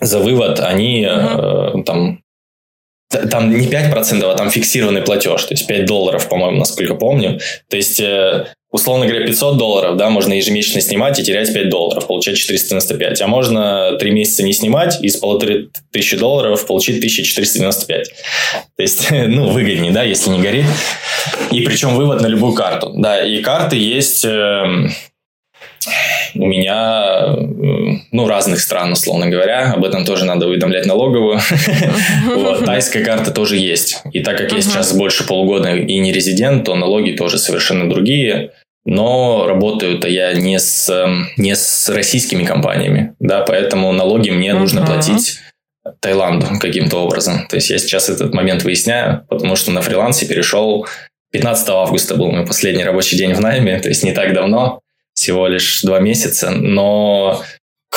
[0.00, 1.82] за вывод, они угу.
[1.84, 2.20] там
[3.08, 7.38] там не 5%, а там фиксированный платеж, то есть 5 долларов, по-моему, насколько помню.
[7.70, 8.46] То есть, э,
[8.76, 13.22] условно говоря, 500 долларов, да, можно ежемесячно снимать и терять 5 долларов, получать 495.
[13.22, 18.08] А можно 3 месяца не снимать и с полутора тысячи долларов получить 1495.
[18.76, 20.66] То есть, ну, выгоднее, да, если не горит.
[21.50, 22.92] И причем вывод на любую карту.
[22.96, 24.90] Да, и карты есть эм,
[26.34, 27.36] у меня,
[28.12, 29.72] ну, разных стран, условно говоря.
[29.72, 31.40] Об этом тоже надо уведомлять налоговую.
[32.26, 34.02] Вот, тайская карта тоже есть.
[34.12, 38.52] И так как я сейчас больше полугода и не резидент, то налоги тоже совершенно другие.
[38.86, 41.06] Но работаю-то я не с,
[41.36, 45.40] не с российскими компаниями, да, поэтому налоги мне нужно платить
[46.00, 47.46] Таиланду каким-то образом.
[47.48, 50.86] То есть я сейчас этот момент выясняю, потому что на фрилансе перешел
[51.32, 54.80] 15 августа был мой последний рабочий день в найме, то есть не так давно
[55.14, 57.42] всего лишь два месяца, но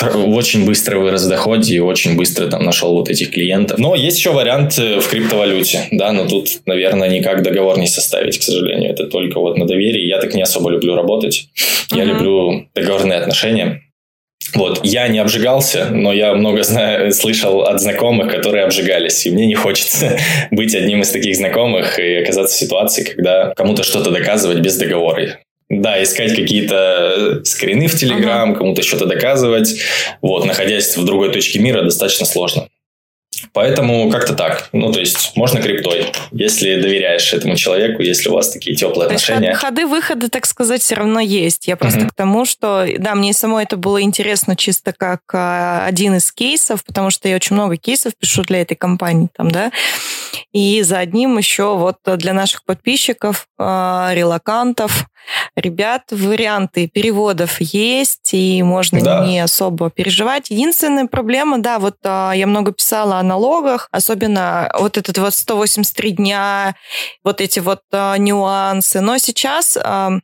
[0.01, 3.79] очень быстро вырос в доходе и очень быстро там нашел вот этих клиентов.
[3.79, 8.37] Но есть еще вариант э, в криптовалюте, да, но тут, наверное, никак договор не составить,
[8.37, 8.91] к сожалению.
[8.91, 10.07] Это только вот на доверии.
[10.07, 11.49] Я так не особо люблю работать.
[11.91, 12.07] Я uh-huh.
[12.07, 13.81] люблю договорные отношения.
[14.55, 19.45] Вот, я не обжигался, но я много знаю, слышал от знакомых, которые обжигались, и мне
[19.45, 20.17] не хочется
[20.51, 25.39] быть одним из таких знакомых и оказаться в ситуации, когда кому-то что-то доказывать без договора.
[25.69, 28.59] Да, искать какие-то скрины в Телеграм, ага.
[28.59, 29.75] кому-то что-то доказывать.
[30.21, 32.67] Вот, находясь в другой точке мира, достаточно сложно.
[33.53, 34.69] Поэтому как-то так.
[34.73, 39.15] Ну, то есть, можно криптой, если доверяешь этому человеку, если у вас такие теплые то
[39.15, 39.53] отношения.
[39.53, 41.67] Ходы-выходы, так сказать, все равно есть.
[41.67, 42.09] Я просто uh-huh.
[42.09, 46.83] к тому, что, да, мне самой это было интересно чисто как а, один из кейсов,
[46.83, 49.71] потому что я очень много кейсов пишу для этой компании там, да.
[50.51, 55.05] И за одним еще вот для наших подписчиков, а, релакантов,
[55.55, 59.25] ребят, варианты переводов есть, и можно да.
[59.25, 60.49] не особо переживать.
[60.49, 66.11] Единственная проблема, да, вот а, я много писала о налогах, особенно вот этот вот 183
[66.11, 66.75] дня,
[67.23, 69.01] вот эти вот а, нюансы.
[69.01, 70.19] Но сейчас а,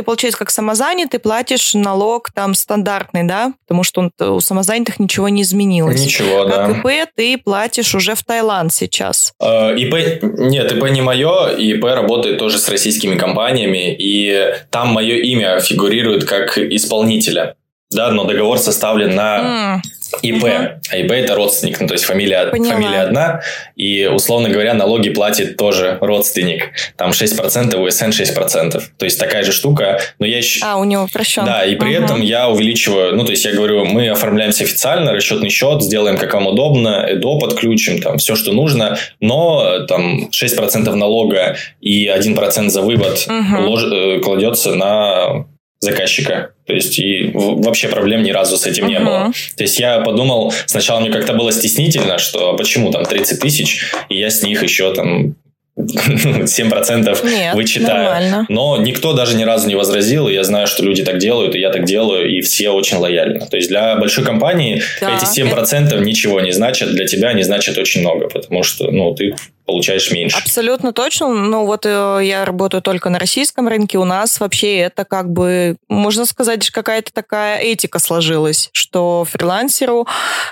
[0.00, 5.28] ты, получается, как самозанятый платишь налог там стандартный, да, потому что он, у самозанятых ничего
[5.28, 6.00] не изменилось.
[6.00, 7.02] Ничего, как да.
[7.02, 9.34] ИП ты платишь уже в Таиланд сейчас.
[9.40, 15.16] Э, ИП, нет, ИП не мое, ИП работает тоже с российскими компаниями, и там мое
[15.16, 17.56] имя фигурирует как исполнителя
[17.90, 19.82] да, но договор составлен на
[20.22, 20.44] ИП.
[20.90, 23.40] А ИП это родственник, ну, то есть фамилия, фамилия одна,
[23.76, 26.70] и, условно говоря, налоги платит тоже родственник.
[26.96, 28.82] Там 6%, у СН 6%.
[28.96, 30.60] То есть такая же штука, но я еще...
[30.64, 31.44] А, у него упрощен.
[31.44, 32.04] Да, и при угу.
[32.04, 36.34] этом я увеличиваю, ну, то есть я говорю, мы оформляемся официально, расчетный счет, сделаем как
[36.34, 42.82] вам удобно, ЭДО подключим, там, все, что нужно, но там 6% налога и 1% за
[42.82, 43.62] вывод угу.
[43.68, 43.84] лож...
[43.84, 45.46] Э, кладется на
[45.80, 46.52] заказчика.
[46.66, 48.88] То есть, и вообще проблем ни разу с этим uh-huh.
[48.88, 49.32] не было.
[49.56, 54.18] То есть, я подумал, сначала мне как-то было стеснительно, что почему там 30 тысяч, и
[54.18, 55.34] я с них еще там
[55.80, 58.04] 7% Нет, вычитаю.
[58.04, 58.46] Нормально.
[58.48, 61.60] Но никто даже ни разу не возразил, и я знаю, что люди так делают, и
[61.60, 63.46] я так делаю, и все очень лояльны.
[63.46, 65.96] То есть для большой компании да, эти 7% это...
[66.00, 69.34] ничего не значат, для тебя они значат очень много, потому что ну, ты
[69.70, 70.36] получаешь меньше.
[70.36, 71.28] Абсолютно точно.
[71.28, 73.98] Ну вот э, я работаю только на российском рынке.
[73.98, 80.06] У нас вообще это как бы, можно сказать, какая-то такая этика сложилась, что фрилансеру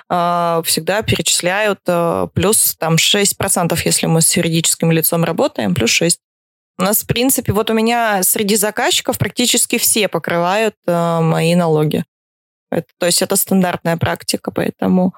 [0.09, 6.21] э, всегда перечисляют э, плюс там 6%, если мы с юридическим лицом работаем, плюс 6.
[6.79, 12.05] У нас, в принципе, вот у меня среди заказчиков практически все покрывают э, мои налоги.
[12.71, 15.15] Это, то есть это стандартная практика, поэтому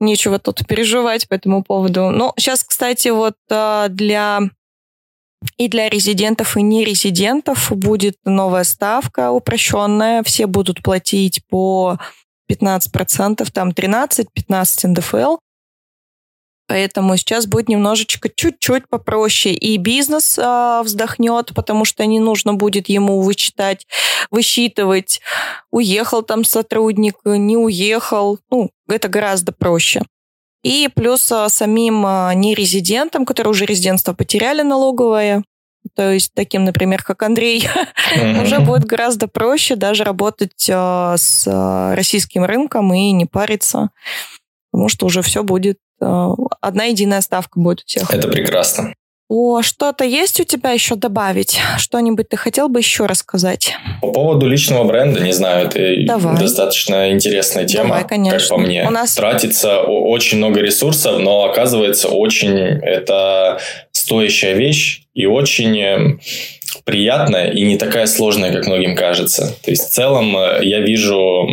[0.00, 2.10] нечего тут переживать по этому поводу.
[2.10, 4.40] Но сейчас, кстати, вот а, для
[5.56, 10.22] и для резидентов, и нерезидентов будет новая ставка упрощенная.
[10.22, 11.98] Все будут платить по
[12.50, 14.26] 15%, там 13-15
[14.88, 15.36] НДФЛ.
[16.70, 19.52] Поэтому сейчас будет немножечко чуть-чуть попроще.
[19.52, 23.88] И бизнес э, вздохнет, потому что не нужно будет ему вычитать,
[24.30, 25.20] высчитывать,
[25.72, 28.38] уехал там сотрудник, не уехал.
[28.52, 30.02] Ну, это гораздо проще.
[30.62, 35.42] И плюс э, самим э, нерезидентам, которые уже резидентство потеряли налоговое,
[35.96, 37.68] то есть таким, например, как Андрей,
[38.44, 43.90] уже будет гораздо проще даже работать э, с российским рынком и не париться,
[44.70, 48.12] потому что уже все будет одна единая ставка будет у всех.
[48.12, 48.94] Это прекрасно.
[49.32, 51.60] О, что-то есть у тебя еще добавить?
[51.78, 53.74] Что-нибудь ты хотел бы еще рассказать?
[54.00, 56.36] По поводу личного бренда, не знаю, это Давай.
[56.36, 58.40] достаточно интересная тема, Давай, конечно.
[58.40, 58.84] как по мне.
[58.88, 59.14] У нас...
[59.14, 63.60] Тратится очень много ресурсов, но оказывается очень это
[63.92, 66.18] стоящая вещь и очень э,
[66.82, 69.54] приятная и не такая сложная, как многим кажется.
[69.62, 71.48] То есть в целом э, я вижу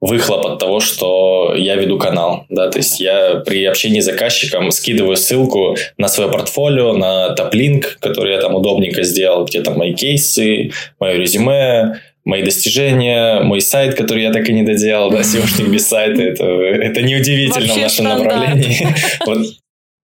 [0.00, 2.46] выхлоп от того, что я веду канал.
[2.48, 2.70] Да?
[2.70, 8.34] То есть я при общении с заказчиком скидываю ссылку на свое портфолио, на топ-линк, который
[8.34, 10.70] я там удобненько сделал, где там мои кейсы,
[11.00, 15.88] мое резюме, мои достижения, мой сайт, который я так и не доделал, да, SEOшник без
[15.88, 18.24] сайта, это, это неудивительно Вообще в нашем стандарт.
[18.24, 18.88] направлении.
[19.26, 19.38] Вот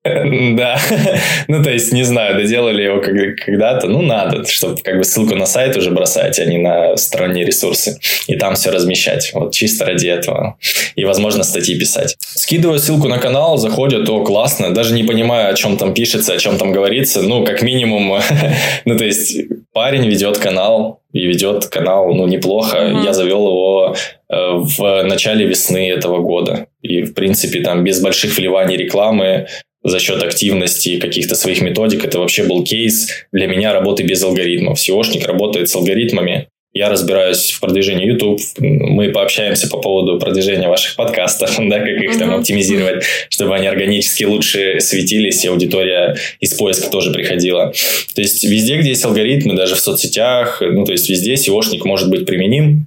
[0.02, 0.78] Да,
[1.48, 5.44] ну то есть, не знаю, доделали его когда-то, ну надо, чтобы как бы ссылку на
[5.44, 10.06] сайт уже бросать, а не на сторонние ресурсы, и там все размещать, вот чисто ради
[10.06, 10.56] этого,
[10.96, 12.16] и, возможно, статьи писать.
[12.18, 16.38] Скидываю ссылку на канал, заходят, о, классно, даже не понимаю, о чем там пишется, о
[16.38, 18.20] чем там говорится, ну, как минимум,
[18.86, 19.36] ну, то есть,
[19.74, 22.76] парень ведет канал, и ведет канал, ну, неплохо.
[22.76, 23.04] Mm-hmm.
[23.04, 23.96] Я завел его
[24.28, 26.68] э, в начале весны этого года.
[26.82, 29.48] И, в принципе, там без больших вливаний рекламы
[29.82, 32.04] за счет активности каких-то своих методик.
[32.04, 34.78] Это вообще был кейс для меня работы без алгоритмов.
[34.78, 36.48] SEOшник работает с алгоритмами.
[36.72, 38.40] Я разбираюсь в продвижении YouTube.
[38.58, 44.24] Мы пообщаемся по поводу продвижения ваших подкастов, да, как их там оптимизировать, чтобы они органически
[44.24, 47.72] лучше светились, и аудитория из поиска тоже приходила.
[48.14, 52.08] То есть везде, где есть алгоритмы, даже в соцсетях, ну, то есть везде SEOшник может
[52.08, 52.86] быть применим,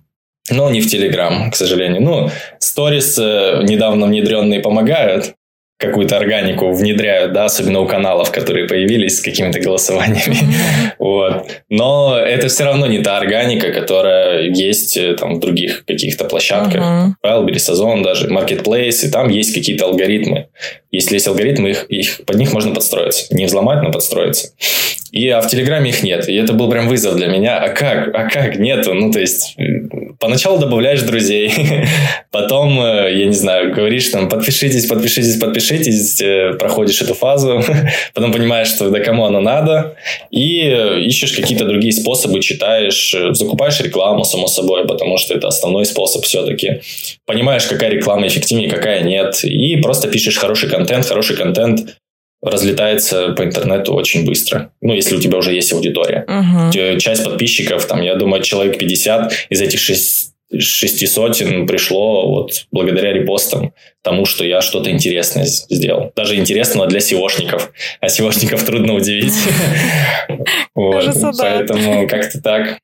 [0.50, 2.02] но не в Telegram, к сожалению.
[2.02, 2.30] Ну,
[2.60, 5.34] сторис э, недавно внедренные помогают,
[5.78, 10.38] какую-то органику внедряют, да, особенно у каналов, которые появились с какими-то голосованиями.
[11.00, 11.46] вот.
[11.70, 17.16] Но это все равно не та органика, которая есть э, там в других каких-то площадках.
[17.26, 20.48] Wildberries, Озон даже, Marketplace, и там есть какие-то алгоритмы.
[20.94, 23.26] Если есть алгоритмы, их, их, под них можно подстроиться.
[23.36, 24.52] Не взломать, но подстроиться.
[25.12, 26.30] И, а в Телеграме их нет.
[26.30, 27.58] И это был прям вызов для меня.
[27.58, 28.10] А как?
[28.14, 28.58] А как?
[28.58, 28.94] Нету.
[28.94, 29.56] Ну, то есть,
[30.20, 31.52] поначалу добавляешь друзей.
[32.32, 36.22] Потом, э, я не знаю, говоришь там, подпишитесь, подпишитесь, подпишитесь.
[36.22, 37.64] Э, проходишь эту фазу.
[38.14, 39.96] Потом понимаешь, что да кому оно надо.
[40.30, 45.86] И э, ищешь какие-то другие способы, читаешь, закупаешь рекламу, само собой, потому что это основной
[45.86, 46.82] способ все-таки.
[47.26, 49.44] Понимаешь, какая реклама эффективнее, какая нет.
[49.44, 50.83] И просто пишешь хороший контент.
[51.08, 51.98] Хороший контент
[52.44, 54.72] разлетается по интернету очень быстро.
[54.82, 56.26] Ну, если у тебя уже есть аудитория.
[56.28, 56.98] Uh-huh.
[57.00, 63.14] Часть подписчиков, там, я думаю, человек 50 из этих шесть, шести сотен пришло вот благодаря
[63.14, 66.12] репостам тому, что я что-то интересное сделал.
[66.16, 67.70] Даже интересного для SEOшников.
[68.02, 69.34] А SEOшников трудно удивить.
[70.76, 72.80] Поэтому как-то так.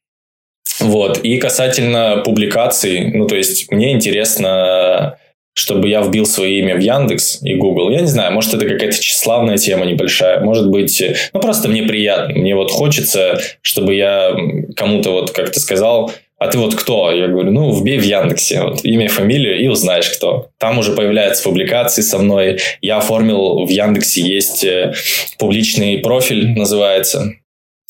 [0.80, 1.20] Вот.
[1.20, 5.18] И касательно публикаций, ну, то есть мне интересно
[5.60, 7.90] чтобы я вбил свое имя в Яндекс и Google.
[7.90, 10.40] Я не знаю, может, это какая-то тщеславная тема небольшая.
[10.40, 11.04] Может быть,
[11.34, 12.34] ну, просто мне приятно.
[12.36, 14.34] Мне вот хочется, чтобы я
[14.78, 17.12] кому-то вот как-то сказал, а ты вот кто?
[17.12, 20.48] Я говорю, ну, вбей в Яндексе вот, имя, фамилию и узнаешь, кто.
[20.60, 22.60] Там уже появляются публикации со мной.
[22.82, 24.94] Я оформил в Яндексе, есть э,
[25.38, 27.34] публичный профиль, называется.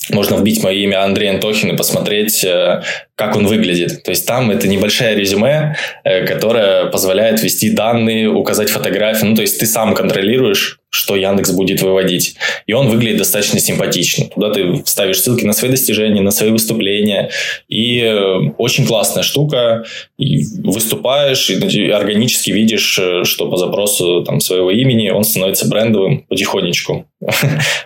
[0.09, 2.81] Можно вбить мое имя Андрей Антохин и посмотреть, э,
[3.15, 4.03] как он выглядит.
[4.03, 9.25] То есть там это небольшая резюме, э, которая позволяет ввести данные, указать фотографии.
[9.25, 12.35] Ну, то есть ты сам контролируешь, что Яндекс будет выводить.
[12.65, 14.25] И он выглядит достаточно симпатично.
[14.25, 17.29] Туда ты ставишь ссылки на свои достижения, на свои выступления.
[17.67, 19.85] И э, очень классная штука.
[20.17, 26.25] И выступаешь, и органически видишь, э, что по запросу там, своего имени он становится брендовым
[26.27, 27.05] потихонечку.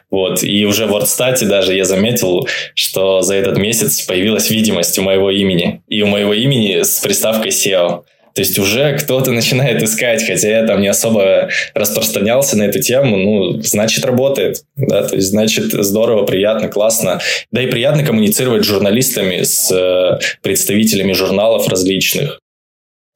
[0.09, 0.43] Вот.
[0.43, 5.31] И уже в WordStat даже я заметил, что за этот месяц появилась видимость у моего
[5.31, 5.81] имени.
[5.87, 8.03] И у моего имени с приставкой SEO.
[8.33, 13.17] То есть уже кто-то начинает искать, хотя я там не особо распространялся на эту тему,
[13.17, 17.21] ну, значит, работает, да, то есть, значит, здорово, приятно, классно.
[17.51, 22.39] Да и приятно коммуницировать с журналистами, с э, представителями журналов различных.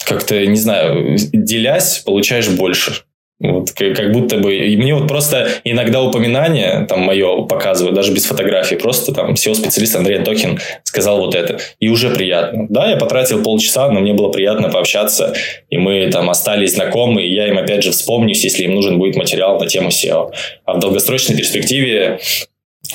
[0.06, 3.07] Как-то, не знаю, делясь, получаешь больше.
[3.40, 4.56] Вот, как будто бы...
[4.56, 9.96] И мне вот просто иногда упоминание, там, мое показывают, даже без фотографии, просто там SEO-специалист
[9.96, 11.60] Андрей Токин сказал вот это.
[11.80, 12.66] И уже приятно.
[12.68, 15.36] Да, я потратил полчаса, но мне было приятно пообщаться,
[15.70, 19.16] и мы там остались знакомы, и я им опять же вспомнюсь, если им нужен будет
[19.16, 20.32] материал на тему SEO.
[20.66, 22.20] А в долгосрочной перспективе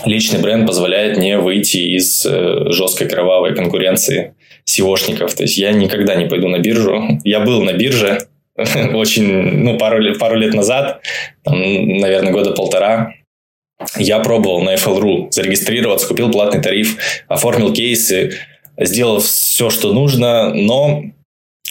[0.04, 4.34] личный бренд позволяет не выйти из э, жесткой кровавой конкуренции
[4.68, 5.34] SEOшников.
[5.34, 7.20] То есть я никогда не пойду на биржу.
[7.24, 8.26] Я был на бирже,
[8.94, 11.00] очень, ну, пару, пару лет назад,
[11.44, 13.14] там, наверное, года полтора,
[13.96, 16.96] я пробовал на FL.ru зарегистрироваться, купил платный тариф,
[17.28, 18.38] оформил кейсы,
[18.78, 21.02] сделал все, что нужно, но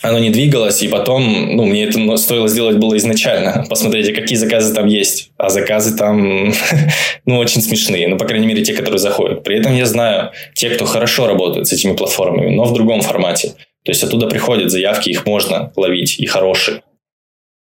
[0.02, 3.66] оно не двигалось, и потом, ну, мне это стоило сделать было изначально.
[3.70, 5.32] Посмотрите, какие заказы там есть.
[5.38, 6.54] А заказы там,
[7.26, 8.08] ну, очень смешные.
[8.08, 9.44] Ну, по крайней мере, те, которые заходят.
[9.44, 13.54] При этом я знаю те, кто хорошо работает с этими платформами, но в другом формате.
[13.84, 16.84] То есть оттуда приходят заявки, их можно ловить, и хорошие.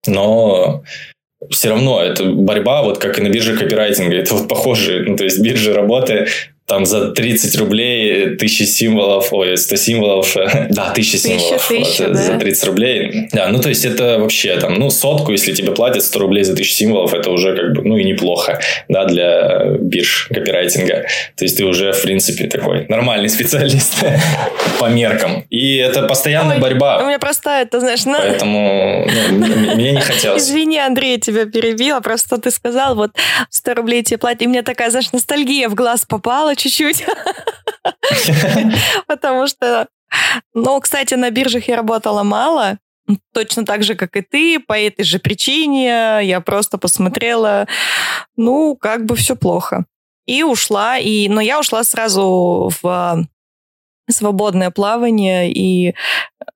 [0.07, 0.84] Но
[1.49, 5.05] все равно это борьба, вот как и на бирже копирайтинга, это вот похоже.
[5.07, 6.28] Ну, то есть биржа работы
[6.70, 10.36] там за 30 рублей тысячи символов, ой, 100 символов,
[10.70, 12.22] да, тысяча символов тысяча, вот, да?
[12.22, 13.30] за 30 рублей.
[13.34, 16.55] Да, ну то есть это вообще там, ну сотку, если тебе платят 100 рублей за
[16.55, 21.07] тысячу символов, это уже как бы, ну и неплохо, да, для бирж копирайтинга.
[21.36, 23.95] То есть ты уже, в принципе, такой нормальный специалист
[24.80, 25.45] по меркам.
[25.49, 26.99] И это постоянная Ой, борьба.
[27.03, 28.20] У меня просто это, знаешь, на...
[28.20, 30.43] Поэтому ну, мне не хотелось.
[30.43, 33.11] Извини, Андрей, тебя перебила, просто ты сказал, вот
[33.49, 37.05] 100 рублей тебе платят, и мне такая, знаешь, ностальгия в глаз попала чуть-чуть.
[39.07, 39.88] Потому что,
[40.53, 42.78] ну, кстати, на биржах я работала мало,
[43.34, 46.20] точно так же, как и ты, по этой же причине.
[46.24, 47.68] Я просто посмотрела,
[48.36, 49.86] ну, как бы все плохо.
[50.26, 53.26] И ушла, и, но я ушла сразу в
[54.12, 55.51] свободное плавание.
[55.51, 55.95] И...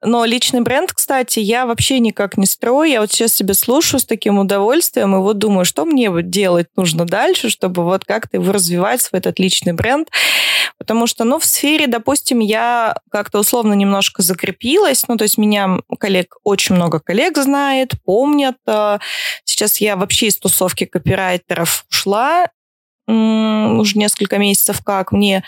[0.02, 2.90] Но личный бренд, кстати, я вообще никак не строю.
[2.90, 7.06] Я вот сейчас себя слушаю с таким удовольствием и вот думаю, что мне делать нужно
[7.06, 10.10] дальше, чтобы вот как-то его развивать, свой этот личный бренд.
[10.78, 15.08] Потому что, ну, в сфере, допустим, я как-то условно немножко закрепилась.
[15.08, 18.58] Ну, то есть меня коллег, очень много коллег знает, помнят.
[19.46, 22.48] Сейчас я вообще из тусовки копирайтеров ушла
[23.08, 25.12] уже несколько месяцев как.
[25.12, 25.44] Мне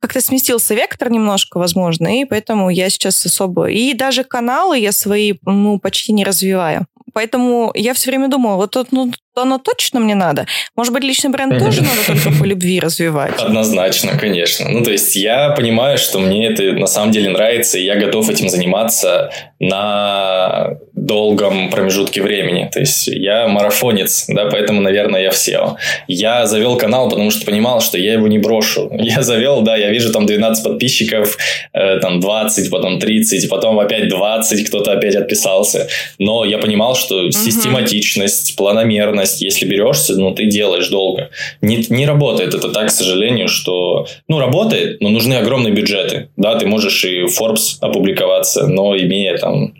[0.00, 3.66] как-то сместился вектор немножко, возможно, и поэтому я сейчас особо...
[3.70, 6.86] И даже каналы я свои, ну, почти не развиваю.
[7.12, 10.46] Поэтому я все время думала, вот тут, ну, оно точно мне надо.
[10.76, 13.38] Может быть, личный бренд тоже надо только по любви развивать?
[13.38, 14.68] Однозначно, конечно.
[14.68, 18.28] Ну, то есть я понимаю, что мне это на самом деле нравится, и я готов
[18.30, 22.68] этим заниматься на долгом промежутке времени.
[22.72, 25.76] То есть я марафонец, да, поэтому, наверное, я в SEO.
[26.08, 28.90] Я завел канал, потому что понимал, что я его не брошу.
[29.06, 31.36] Я завел, да, я вижу там 12 подписчиков,
[31.72, 35.88] э, там 20, потом 30, потом опять 20, кто-то опять отписался.
[36.18, 41.30] Но я понимал, что систематичность, планомерность, если берешься, ну, ты делаешь долго.
[41.60, 44.06] Не, не работает это так, к сожалению, что...
[44.28, 46.28] Ну, работает, но нужны огромные бюджеты.
[46.36, 49.74] Да, ты можешь и Forbes опубликоваться, но имея там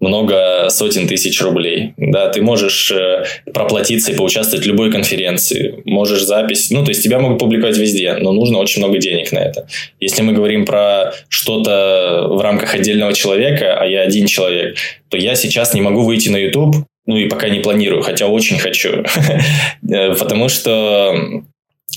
[0.00, 1.94] много сотен тысяч рублей.
[1.96, 5.82] Да, ты можешь э, проплатиться и поучаствовать в любой конференции.
[5.84, 6.70] Можешь запись...
[6.70, 9.66] Ну, то есть тебя могут публиковать везде, но нужно очень много денег на это.
[9.98, 14.76] Если мы говорим про что-то в рамках отдельного человека, а я один человек,
[15.08, 16.76] то я сейчас не могу выйти на YouTube,
[17.06, 19.04] ну и пока не планирую, хотя очень хочу.
[20.18, 21.42] Потому что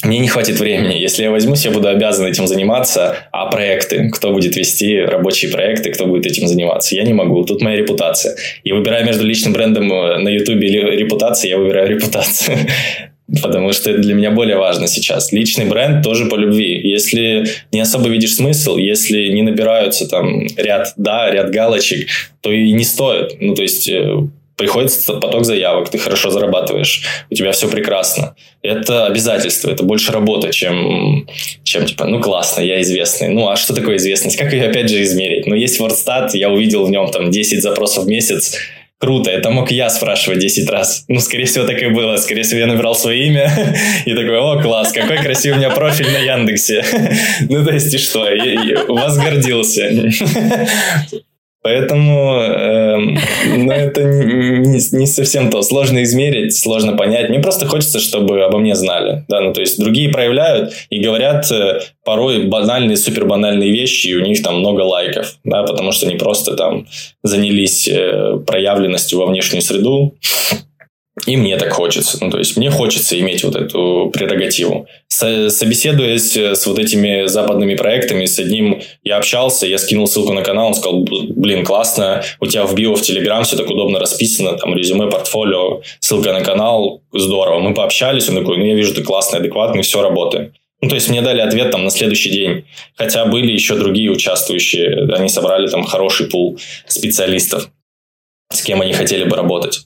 [0.03, 0.93] мне не хватит времени.
[0.93, 3.18] Если я возьмусь, я буду обязан этим заниматься.
[3.32, 4.10] А проекты?
[4.10, 5.91] Кто будет вести рабочие проекты?
[5.91, 6.95] Кто будет этим заниматься?
[6.95, 7.43] Я не могу.
[7.43, 8.36] Тут моя репутация.
[8.64, 12.57] И выбирая между личным брендом э, на YouTube или репутацией, я выбираю репутацию.
[13.41, 15.34] Потому что это для меня более важно сейчас.
[15.34, 16.80] Личный бренд тоже по любви.
[16.82, 22.07] Если не особо видишь смысл, если не набираются там ряд да, ряд галочек,
[22.41, 23.39] то и не стоит.
[23.41, 23.91] Ну, то есть
[24.60, 28.36] приходится поток заявок, ты хорошо зарабатываешь, у тебя все прекрасно.
[28.62, 31.28] Это обязательство, это больше работа, чем,
[31.64, 33.30] чем типа, ну классно, я известный.
[33.30, 34.38] Ну а что такое известность?
[34.38, 35.47] Как ее опять же измерить?
[35.47, 38.57] Ну есть WordStat, я увидел в нем там 10 запросов в месяц,
[38.99, 41.05] круто, это мог я спрашивать 10 раз.
[41.07, 42.18] Ну, скорее всего, так и было.
[42.18, 43.49] Скорее всего, я набирал свое имя
[44.05, 46.84] и такой, о, класс, какой красивый у меня профиль на Яндексе.
[47.49, 48.30] Ну, то есть, и что?
[48.30, 49.89] Я, возгордился.
[51.62, 52.97] Поэтому э,
[53.57, 55.62] ну, это не, не совсем то.
[55.62, 57.30] Сложно измерить, сложно понять.
[57.30, 59.26] Мне просто хочется, чтобы обо мне знали.
[59.28, 59.41] Да?
[59.41, 64.22] Ну, то есть другие проявляют и говорят э, порой банальные, супер банальные вещи, и у
[64.22, 66.88] них там много лайков, да, потому что они просто там
[67.24, 70.16] занялись э, проявленностью во внешнюю среду,
[71.26, 72.17] и мне так хочется.
[72.22, 74.88] Ну, то есть, мне хочется иметь вот эту прерогативу.
[75.07, 80.41] С, собеседуясь с вот этими западными проектами, с одним я общался, я скинул ссылку на
[80.41, 84.57] канал, он сказал, блин, классно, у тебя в био в Телеграм все так удобно расписано,
[84.57, 87.59] там резюме, портфолио, ссылка на канал, здорово.
[87.59, 90.53] Мы пообщались, он такой, ну, я вижу, ты классный, адекватный, все работает.
[90.82, 92.65] Ну, то есть, мне дали ответ там на следующий день.
[92.95, 95.13] Хотя были еще другие участвующие.
[95.13, 96.57] Они собрали там хороший пул
[96.88, 97.70] специалистов,
[98.51, 99.82] с кем они хотели бы работать.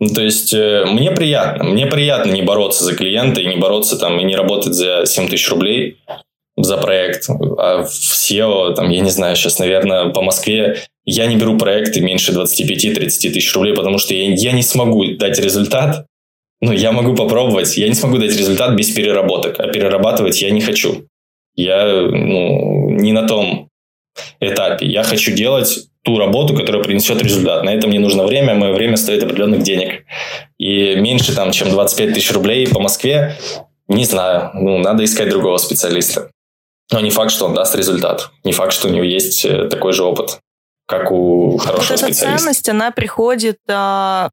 [0.00, 1.64] Ну, то есть, э, мне приятно.
[1.64, 5.28] Мне приятно не бороться за клиента и не бороться там и не работать за 7
[5.28, 5.98] тысяч рублей
[6.56, 7.28] за проект.
[7.28, 12.00] А в SEO, там, я не знаю, сейчас, наверное, по Москве я не беру проекты
[12.00, 16.06] меньше 25-30 тысяч рублей, потому что я, я не смогу дать результат.
[16.60, 20.60] Ну, я могу попробовать, я не смогу дать результат без переработок, а перерабатывать я не
[20.60, 21.06] хочу.
[21.54, 23.70] Я ну, не на том
[24.40, 24.86] этапе.
[24.86, 27.64] Я хочу делать ту работу, которая принесет результат.
[27.64, 30.04] На это мне нужно время, мое время стоит определенных денег.
[30.56, 33.36] И меньше, там, чем 25 тысяч рублей по Москве,
[33.88, 36.30] не знаю, ну, надо искать другого специалиста.
[36.90, 38.30] Но не факт, что он даст результат.
[38.42, 40.40] Не факт, что у него есть э, такой же опыт,
[40.86, 42.38] как у хорошего вот эта специалиста.
[42.38, 44.30] ценность, она приходит а,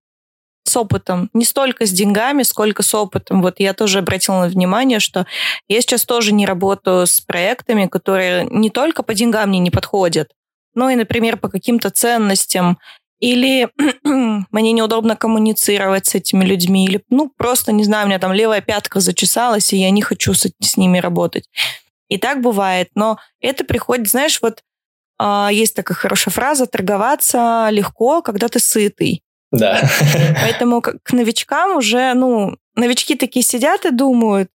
[0.63, 1.29] с опытом.
[1.33, 3.41] Не столько с деньгами, сколько с опытом.
[3.41, 5.25] Вот я тоже обратила на внимание, что
[5.67, 10.29] я сейчас тоже не работаю с проектами, которые не только по деньгам мне не подходят,
[10.75, 12.77] но и, например, по каким-то ценностям.
[13.19, 13.69] Или
[14.03, 18.61] мне неудобно коммуницировать с этими людьми, или, ну, просто, не знаю, у меня там левая
[18.61, 21.49] пятка зачесалась, и я не хочу с, с ними работать.
[22.09, 24.61] И так бывает, но это приходит, знаешь, вот
[25.17, 29.23] а, есть такая хорошая фраза, торговаться легко, когда ты сытый.
[29.51, 29.81] Да.
[30.41, 34.49] Поэтому к новичкам уже, ну, новички такие сидят и думают,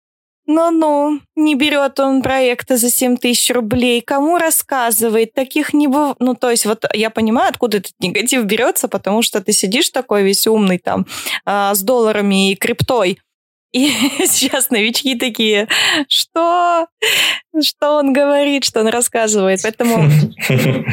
[0.49, 4.01] ну-ну, не берет он проекты за 7 тысяч рублей.
[4.01, 5.31] Кому рассказывает?
[5.35, 6.17] Таких не бывает.
[6.19, 10.23] Ну, то есть вот я понимаю, откуда этот негатив берется, потому что ты сидишь такой
[10.23, 11.05] весь умный там
[11.45, 13.19] а, с долларами и криптой.
[13.73, 13.89] И
[14.25, 15.67] сейчас новички такие,
[16.07, 16.87] что?
[17.63, 19.61] Что он говорит, что он рассказывает?
[19.61, 20.09] Поэтому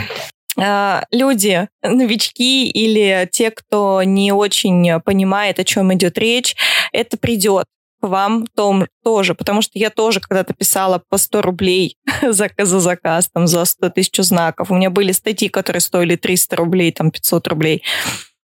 [0.58, 6.54] а, люди, новички или те, кто не очень понимает, о чем идет речь,
[6.92, 7.64] это придет
[8.06, 13.28] вам том, тоже, потому что я тоже когда-то писала по 100 рублей за, за заказ,
[13.32, 14.70] там, за 100 тысяч знаков.
[14.70, 17.82] У меня были статьи, которые стоили 300 рублей, там, 500 рублей.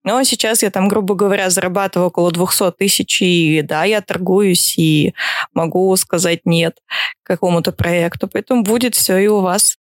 [0.06, 5.16] Но сейчас я там, грубо говоря, зарабатываю около 200 тысяч, и да, я торгуюсь, и
[5.54, 6.78] могу сказать нет
[7.24, 8.28] какому-то проекту.
[8.28, 9.78] Поэтому будет все и у вас.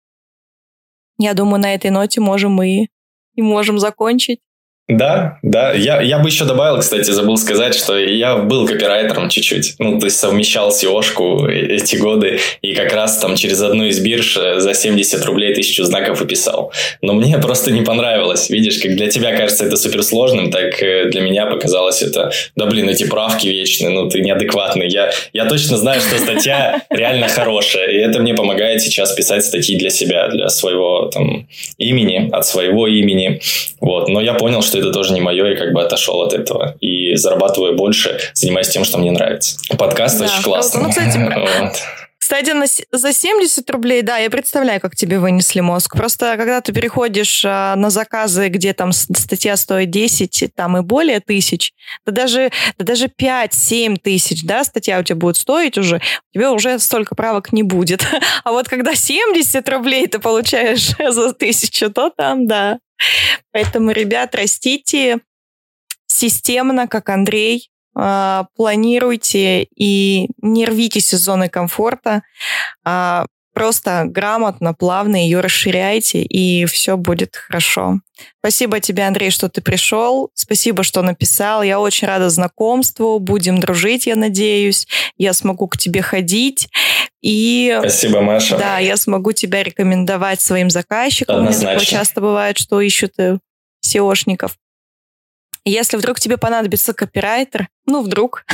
[1.17, 2.89] Я думаю, на этой ноте можем мы
[3.35, 4.41] и можем закончить.
[4.89, 5.71] Да, да.
[5.73, 9.75] Я, я бы еще добавил, кстати, забыл сказать, что я был копирайтером чуть-чуть.
[9.77, 14.35] Ну, то есть совмещал SEO-шку эти годы, и как раз там через одну из бирж
[14.37, 16.71] э, за 70 рублей тысячу знаков и.
[17.03, 18.49] Но мне просто не понравилось.
[18.49, 22.89] Видишь, как для тебя кажется это суперсложным, так э, для меня показалось это, да блин,
[22.89, 24.89] эти правки вечные, ну ты неадекватный.
[24.89, 29.77] Я, я точно знаю, что статья реально хорошая, и это мне помогает сейчас писать статьи
[29.77, 31.47] для себя, для своего там
[31.77, 33.39] имени, от своего имени.
[33.79, 34.09] Вот.
[34.09, 36.75] Но я понял, что это тоже не мое, и как бы отошел от этого.
[36.81, 39.57] И зарабатываю больше, занимаюсь тем, что мне нравится.
[39.77, 40.83] Подкаст да, очень классный.
[40.83, 41.17] Ну, кстати,
[41.61, 41.73] вот.
[42.19, 45.95] Кстати, на, за 70 рублей, да, я представляю, как тебе вынесли мозг.
[45.95, 51.21] Просто когда ты переходишь а, на заказы, где там статья стоит 10 там и более
[51.21, 51.73] тысяч,
[52.05, 56.51] да даже, да даже 5-7 тысяч, да, статья у тебя будет стоить уже, у тебя
[56.51, 58.05] уже столько правок не будет.
[58.43, 62.79] А вот когда 70 рублей ты получаешь за тысячу, то там, да.
[63.51, 65.19] Поэтому, ребят, растите
[66.07, 67.69] системно, как Андрей,
[68.55, 72.23] планируйте и не рвитесь из зоны комфорта,
[72.85, 77.99] а просто грамотно, плавно ее расширяйте, и все будет хорошо.
[78.39, 80.29] Спасибо тебе, Андрей, что ты пришел.
[80.33, 81.61] Спасибо, что написал.
[81.61, 83.19] Я очень рада знакомству.
[83.19, 84.87] Будем дружить, я надеюсь.
[85.17, 86.69] Я смогу к тебе ходить.
[87.21, 88.57] И, Спасибо, Маша.
[88.57, 91.37] Да, я смогу тебя рекомендовать своим заказчикам.
[91.37, 91.79] Однозначно.
[91.79, 93.39] Такое часто бывает, что ищут э,
[93.85, 94.51] SEOшников.
[95.69, 98.45] Если вдруг тебе понадобится копирайтер, ну, вдруг,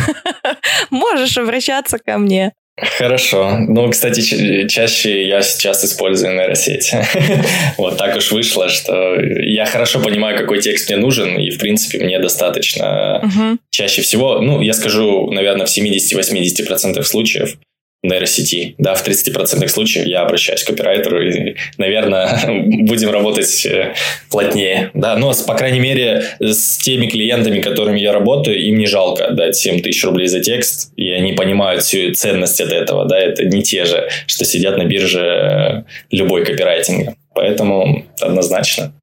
[0.90, 2.54] можешь обращаться ко мне.
[2.98, 3.58] Хорошо.
[3.58, 7.08] Ну, кстати, чаще я сейчас использую нейросети.
[7.78, 12.04] вот так уж вышло, что я хорошо понимаю, какой текст мне нужен, и, в принципе,
[12.04, 13.22] мне достаточно
[13.70, 17.58] чаще всего, ну, я скажу, наверное, в 70-80% случаев
[18.07, 18.76] нейросети.
[18.77, 22.40] Да, в 30% случаев я обращаюсь к копирайтеру и, наверное,
[22.84, 23.94] будем работать э,
[24.30, 24.91] плотнее.
[24.94, 29.56] Да, но, по крайней мере, с теми клиентами, которыми я работаю, им не жалко отдать
[29.56, 33.06] 7 тысяч рублей за текст, и они понимают всю ценность от этого.
[33.06, 37.15] Да, это не те же, что сидят на бирже э, любой копирайтинга.
[37.34, 38.94] Поэтому однозначно.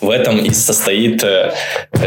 [0.00, 1.52] В этом и состоит э,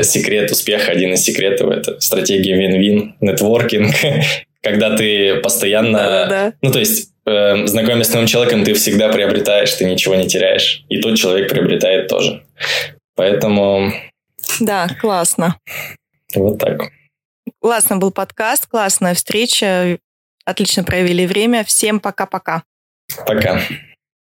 [0.03, 0.91] секрет успеха.
[0.91, 3.95] Один из секретов– это стратегия win-win, нетворкинг
[4.65, 5.99] когда ты постоянно...
[5.99, 6.53] Да-да-да.
[6.63, 10.83] Ну, то есть, э, знакомясь с новым человеком, ты всегда приобретаешь, ты ничего не теряешь.
[10.89, 12.43] И тот человек приобретает тоже.
[13.15, 13.93] Поэтому...
[14.59, 15.57] Да, классно.
[16.33, 16.89] Вот так.
[17.61, 19.99] Классно был подкаст, классная встреча.
[20.45, 21.63] Отлично провели время.
[21.63, 22.63] Всем пока-пока.
[23.27, 23.33] Пока.
[23.33, 23.59] -пока.
[23.59, 23.61] пока.